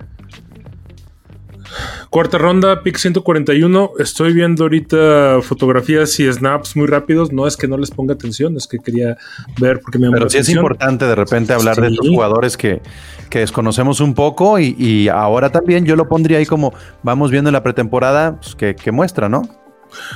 Cuarta 2.09 2.39
ronda, 2.39 2.81
pick 2.81 2.97
141. 2.97 3.91
Estoy 3.99 4.33
viendo 4.33 4.63
ahorita 4.63 5.41
fotografías 5.43 6.19
y 6.19 6.31
snaps 6.31 6.75
muy 6.75 6.87
rápidos. 6.87 7.31
No 7.31 7.45
es 7.45 7.55
que 7.55 7.67
no 7.67 7.77
les 7.77 7.91
ponga 7.91 8.15
atención, 8.15 8.57
es 8.57 8.65
que 8.65 8.79
quería 8.79 9.15
ver 9.59 9.79
porque 9.79 9.99
me 9.99 10.09
Pero 10.09 10.27
sí 10.27 10.39
es 10.39 10.49
importante 10.49 11.05
de 11.05 11.13
repente 11.13 11.53
hablar 11.53 11.79
de 11.79 11.89
estos 11.89 12.09
jugadores 12.09 12.57
que, 12.57 12.81
que 13.29 13.39
desconocemos 13.39 13.99
un 13.99 14.15
poco 14.15 14.57
y, 14.57 14.75
y 14.79 15.07
ahora 15.07 15.51
también 15.51 15.85
yo 15.85 15.95
lo 15.95 16.07
pondría 16.07 16.39
ahí 16.39 16.47
como 16.47 16.73
vamos 17.03 17.29
viendo 17.29 17.49
en 17.49 17.53
la 17.53 17.61
pretemporada 17.61 18.39
pues, 18.39 18.55
que, 18.55 18.75
que 18.75 18.91
muestra, 18.91 19.29
¿no? 19.29 19.43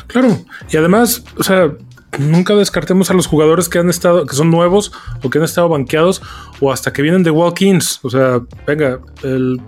Claro, 0.08 0.38
y 0.72 0.78
además, 0.78 1.24
o 1.38 1.44
sea, 1.44 1.72
nunca 2.20 2.55
descartemos 2.55 3.10
a 3.12 3.13
los 3.13 3.27
jugadores 3.27 3.70
que 3.70 3.79
han 3.79 3.89
estado, 3.89 4.25
que 4.25 4.36
son 4.36 4.51
nuevos 4.51 4.91
o 5.22 5.29
que 5.29 5.38
han 5.38 5.43
estado 5.43 5.70
banqueados 5.70 6.22
o 6.60 6.72
hasta 6.72 6.93
que 6.93 7.01
vienen 7.01 7.24
de 7.24 7.32
walk-ins. 7.32 8.00
O 8.03 8.10
sea, 8.10 8.41
venga, 8.67 9.00
el 9.24 9.62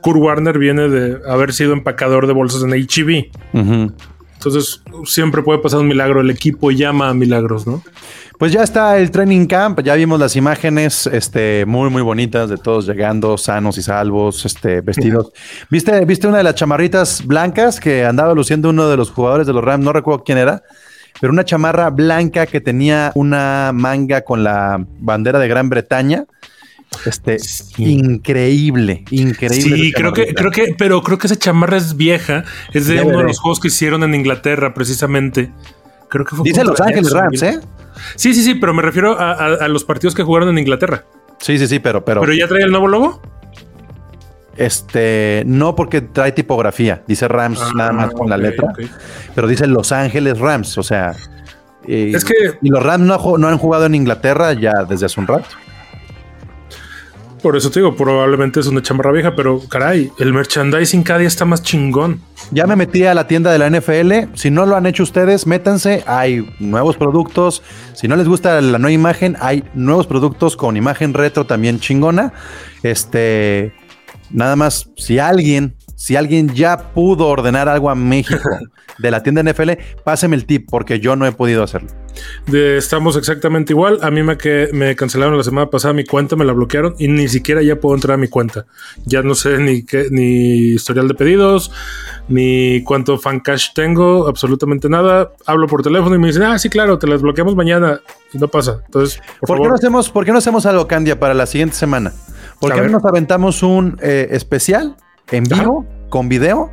Kurt 0.00 0.18
Warner 0.20 0.58
viene 0.58 0.88
de 0.88 1.18
haber 1.28 1.52
sido 1.52 1.72
empacador 1.72 2.26
de 2.26 2.32
bolsas 2.32 2.62
en 2.62 2.72
HEB. 2.72 3.30
Entonces, 4.34 4.82
siempre 5.04 5.42
puede 5.42 5.58
pasar 5.58 5.80
un 5.80 5.88
milagro. 5.88 6.20
El 6.20 6.30
equipo 6.30 6.70
llama 6.70 7.08
a 7.08 7.14
milagros, 7.14 7.66
¿no? 7.66 7.82
Pues 8.38 8.52
ya 8.52 8.62
está 8.62 8.96
el 8.98 9.10
training 9.10 9.46
camp, 9.46 9.80
ya 9.80 9.96
vimos 9.96 10.20
las 10.20 10.36
imágenes 10.36 11.08
este, 11.08 11.64
muy, 11.66 11.90
muy 11.90 12.02
bonitas 12.02 12.48
de 12.48 12.56
todos 12.56 12.86
llegando 12.86 13.36
sanos 13.36 13.78
y 13.78 13.82
salvos, 13.82 14.46
este, 14.46 14.80
vestidos. 14.80 15.32
¿Viste, 15.70 16.04
¿Viste 16.04 16.28
una 16.28 16.38
de 16.38 16.44
las 16.44 16.54
chamarritas 16.54 17.26
blancas 17.26 17.80
que 17.80 18.04
andaba 18.04 18.34
luciendo 18.34 18.70
uno 18.70 18.88
de 18.88 18.96
los 18.96 19.10
jugadores 19.10 19.48
de 19.48 19.52
los 19.52 19.64
Rams? 19.64 19.84
No 19.84 19.92
recuerdo 19.92 20.22
quién 20.22 20.38
era, 20.38 20.62
pero 21.20 21.32
una 21.32 21.44
chamarra 21.44 21.90
blanca 21.90 22.46
que 22.46 22.60
tenía 22.60 23.12
una 23.14 23.72
manga 23.74 24.22
con 24.22 24.44
la 24.44 24.84
bandera 25.00 25.38
de 25.38 25.48
Gran 25.48 25.68
Bretaña. 25.68 26.24
Este, 27.04 27.36
increíble, 27.76 29.04
increíble. 29.10 29.76
Sí, 29.76 29.92
creo 29.92 30.12
que, 30.12 30.32
creo 30.34 30.50
que, 30.50 30.74
pero 30.78 31.02
creo 31.02 31.18
que 31.18 31.26
esa 31.26 31.36
chamarra 31.36 31.76
es 31.76 31.96
vieja. 31.96 32.44
Es 32.72 32.86
de 32.86 32.96
Ya 32.96 33.04
uno 33.04 33.18
de 33.18 33.24
los 33.24 33.38
juegos 33.40 33.60
que 33.60 33.68
hicieron 33.68 34.02
en 34.04 34.14
Inglaterra, 34.14 34.72
precisamente. 34.74 35.50
Creo 36.08 36.24
que 36.24 36.34
fue 36.34 36.44
Dice 36.44 36.64
Los 36.64 36.80
Ángeles 36.80 37.12
Rams. 37.12 37.42
¿eh? 37.42 37.60
Sí, 38.16 38.32
sí, 38.32 38.42
sí, 38.42 38.54
pero 38.54 38.72
me 38.72 38.82
refiero 38.82 39.18
a, 39.18 39.32
a- 39.32 39.54
a 39.64 39.68
los 39.68 39.84
partidos 39.84 40.14
que 40.14 40.22
jugaron 40.22 40.48
en 40.48 40.58
Inglaterra. 40.58 41.04
Sí, 41.40 41.58
sí, 41.58 41.66
sí, 41.66 41.78
pero, 41.78 42.04
pero, 42.04 42.20
¿Pero 42.22 42.32
ya 42.32 42.48
trae 42.48 42.62
el 42.62 42.70
nuevo 42.70 42.88
logo? 42.88 43.20
Este, 44.58 45.42
no 45.46 45.74
porque 45.74 46.00
trae 46.00 46.32
tipografía, 46.32 47.02
dice 47.06 47.28
Rams 47.28 47.60
nada 47.74 47.92
más 47.92 48.10
con 48.12 48.28
la 48.28 48.34
Ah, 48.34 48.38
letra, 48.38 48.72
pero 49.34 49.46
dice 49.48 49.66
Los 49.66 49.92
Ángeles 49.92 50.38
Rams, 50.38 50.76
o 50.78 50.82
sea. 50.82 51.14
y- 51.86 52.14
Es 52.14 52.24
que- 52.24 52.34
Y 52.60 52.68
los 52.68 52.82
Rams 52.82 53.04
no, 53.06 53.38
no 53.38 53.48
han 53.48 53.56
jugado 53.58 53.86
en 53.86 53.94
Inglaterra 53.94 54.52
ya 54.52 54.72
desde 54.88 55.06
hace 55.06 55.18
un 55.20 55.26
rato. 55.26 55.48
Por 57.42 57.56
eso 57.56 57.70
te 57.70 57.78
digo, 57.78 57.94
probablemente 57.94 58.58
es 58.58 58.66
una 58.66 58.82
chamarra 58.82 59.12
vieja, 59.12 59.36
pero 59.36 59.60
caray, 59.68 60.10
el 60.18 60.32
merchandising 60.34 61.04
cada 61.04 61.20
día 61.20 61.28
está 61.28 61.44
más 61.44 61.62
chingón. 61.62 62.20
Ya 62.50 62.66
me 62.66 62.74
metí 62.74 63.04
a 63.04 63.14
la 63.14 63.28
tienda 63.28 63.52
de 63.52 63.58
la 63.60 63.68
NFL. 63.70 64.30
Si 64.36 64.50
no 64.50 64.66
lo 64.66 64.74
han 64.74 64.86
hecho 64.86 65.04
ustedes, 65.04 65.46
métanse. 65.46 66.02
Hay 66.08 66.52
nuevos 66.58 66.96
productos. 66.96 67.62
Si 67.94 68.08
no 68.08 68.16
les 68.16 68.26
gusta 68.26 68.60
la 68.60 68.78
nueva 68.78 68.90
imagen, 68.90 69.36
hay 69.40 69.62
nuevos 69.74 70.08
productos 70.08 70.56
con 70.56 70.76
imagen 70.76 71.14
retro 71.14 71.46
también 71.46 71.78
chingona. 71.78 72.32
Este, 72.82 73.72
nada 74.30 74.56
más, 74.56 74.90
si 74.96 75.18
alguien, 75.18 75.74
si 75.96 76.16
alguien 76.16 76.54
ya 76.54 76.92
pudo 76.92 77.26
ordenar 77.26 77.68
algo 77.68 77.90
a 77.90 77.94
México 77.94 78.48
de 78.98 79.10
la 79.10 79.22
tienda 79.22 79.42
NFL, 79.42 79.72
páseme 80.04 80.36
el 80.36 80.44
tip 80.44 80.68
porque 80.70 81.00
yo 81.00 81.16
no 81.16 81.26
he 81.26 81.32
podido 81.32 81.62
hacerlo. 81.62 81.88
De- 82.46 82.76
estamos 82.76 83.16
exactamente 83.16 83.72
igual. 83.72 83.98
A 84.02 84.10
mí 84.10 84.22
me, 84.22 84.36
que, 84.36 84.70
me 84.72 84.96
cancelaron 84.96 85.36
la 85.36 85.44
semana 85.44 85.70
pasada 85.70 85.94
mi 85.94 86.04
cuenta, 86.04 86.36
me 86.36 86.44
la 86.44 86.52
bloquearon 86.52 86.94
y 86.98 87.08
ni 87.08 87.28
siquiera 87.28 87.62
ya 87.62 87.76
puedo 87.76 87.94
entrar 87.94 88.14
a 88.14 88.18
mi 88.18 88.28
cuenta. 88.28 88.66
Ya 89.04 89.22
no 89.22 89.34
sé 89.34 89.58
ni 89.58 89.84
qué, 89.84 90.08
ni 90.10 90.74
historial 90.74 91.08
de 91.08 91.14
pedidos, 91.14 91.70
ni 92.28 92.82
cuánto 92.82 93.18
fan 93.18 93.40
cash 93.40 93.68
tengo, 93.74 94.26
absolutamente 94.28 94.88
nada. 94.88 95.32
Hablo 95.46 95.66
por 95.66 95.82
teléfono 95.82 96.14
y 96.14 96.18
me 96.18 96.28
dicen, 96.28 96.42
ah, 96.42 96.58
sí, 96.58 96.68
claro, 96.68 96.98
te 96.98 97.06
las 97.06 97.22
bloqueamos 97.22 97.54
mañana 97.54 98.00
y 98.32 98.38
no 98.38 98.48
pasa. 98.48 98.80
Entonces, 98.84 99.18
por, 99.18 99.24
¿Por, 99.24 99.56
qué 99.56 99.62
favor, 99.62 99.68
no 99.68 99.74
hacemos, 99.74 100.10
¿Por 100.10 100.24
qué 100.24 100.32
no 100.32 100.38
hacemos 100.38 100.66
algo, 100.66 100.86
Candia, 100.88 101.18
para 101.18 101.34
la 101.34 101.46
siguiente 101.46 101.76
semana? 101.76 102.12
¿Por 102.60 102.72
A 102.72 102.74
qué 102.74 102.80
no 102.80 102.84
ver. 102.84 102.92
nos 102.92 103.04
aventamos 103.04 103.62
un 103.62 103.98
eh, 104.02 104.28
especial 104.32 104.96
en 105.30 105.44
vivo 105.44 105.86
con 106.08 106.28
video 106.28 106.70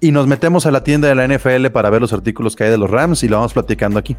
y 0.00 0.10
nos 0.10 0.26
metemos 0.26 0.66
a 0.66 0.70
la 0.70 0.82
tienda 0.82 1.08
de 1.08 1.14
la 1.14 1.26
NFL 1.28 1.66
para 1.68 1.90
ver 1.90 2.00
los 2.00 2.12
artículos 2.12 2.56
que 2.56 2.64
hay 2.64 2.70
de 2.70 2.78
los 2.78 2.90
Rams 2.90 3.22
y 3.22 3.28
lo 3.28 3.36
vamos 3.36 3.52
platicando 3.52 3.98
aquí? 3.98 4.16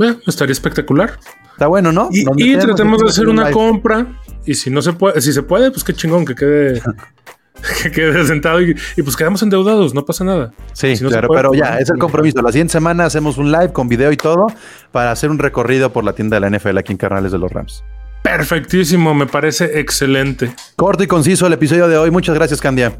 eh, 0.00 0.16
estaría 0.26 0.52
espectacular. 0.52 1.18
Está 1.52 1.66
bueno, 1.66 1.92
¿no? 1.92 2.08
Y, 2.10 2.56
tratemos 2.56 3.00
de 3.02 3.08
hacer 3.08 3.28
una 3.28 3.44
live. 3.44 3.52
compra. 3.52 4.06
Y 4.44 4.54
si 4.54 4.70
no 4.70 4.80
se 4.82 4.92
puede, 4.92 5.20
si 5.20 5.32
se 5.32 5.42
puede, 5.42 5.70
pues 5.70 5.82
qué 5.84 5.92
chingón 5.92 6.24
que 6.24 6.34
quede, 6.36 6.80
que 7.82 7.90
quede 7.90 8.24
sentado 8.26 8.62
y, 8.62 8.76
y 8.96 9.02
pues 9.02 9.16
quedamos 9.16 9.42
endeudados, 9.42 9.94
no 9.94 10.04
pasa 10.04 10.24
nada. 10.24 10.52
Sí, 10.72 10.96
Si 10.96 11.02
no 11.02 11.10
se 11.10 11.14
claro, 11.14 11.28
puede, 11.28 11.38
pero 11.40 11.48
pues 11.50 11.60
ya, 11.60 11.78
es 11.78 11.90
el 11.90 11.98
compromiso. 11.98 12.40
La 12.42 12.52
siguiente 12.52 12.72
semana 12.72 13.04
hacemos 13.04 13.38
un 13.38 13.50
live 13.50 13.72
con 13.72 13.88
video 13.88 14.12
y 14.12 14.16
todo 14.16 14.46
para 14.92 15.10
hacer 15.10 15.30
un 15.30 15.38
recorrido 15.38 15.92
por 15.92 16.04
la 16.04 16.12
tienda 16.12 16.38
de 16.40 16.48
la 16.48 16.56
NFL 16.58 16.78
aquí 16.78 16.92
en 16.92 16.98
Carnales 16.98 17.32
de 17.32 17.38
los 17.38 17.50
Rams. 17.52 17.82
Perfectísimo, 18.22 19.14
me 19.14 19.26
parece 19.26 19.80
excelente. 19.80 20.52
Corto 20.76 21.02
y 21.02 21.06
conciso 21.06 21.46
el 21.46 21.52
episodio 21.52 21.88
de 21.88 21.96
hoy. 21.96 22.10
Muchas 22.10 22.34
gracias, 22.34 22.60
Candia. 22.60 22.98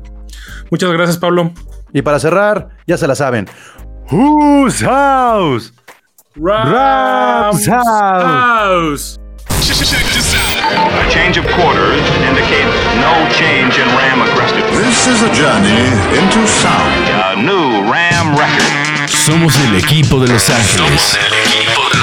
Muchas 0.71 0.93
gracias, 0.93 1.19
Pablo. 1.19 1.53
Y 1.93 2.03
para 2.03 2.19
cerrar, 2.19 2.69
ya 2.87 2.97
se 2.97 3.07
la 3.07 3.15
saben. 3.15 3.49
Whose 4.11 4.85
house? 4.85 5.73
Rams 6.37 7.67
House. 7.67 9.19
House. 9.19 9.21
A 9.71 11.11
change 11.11 11.39
of 11.39 11.45
quarters 11.57 12.01
indicates 12.27 12.73
no 13.01 13.29
change 13.31 13.79
in 13.79 13.89
Ram 13.97 14.23
aggressiveness. 14.23 14.87
This 14.87 15.07
is 15.09 15.23
a 15.23 15.33
journey 15.35 15.77
into 16.17 16.47
sound. 16.47 17.09
A 17.09 17.37
new 17.37 17.91
Ram 17.91 18.37
record. 18.37 19.09
Somos 19.09 19.55
el 19.67 19.77
equipo 19.77 20.21
de 20.21 20.29
Los 20.29 20.49
Ángeles. 20.49 21.19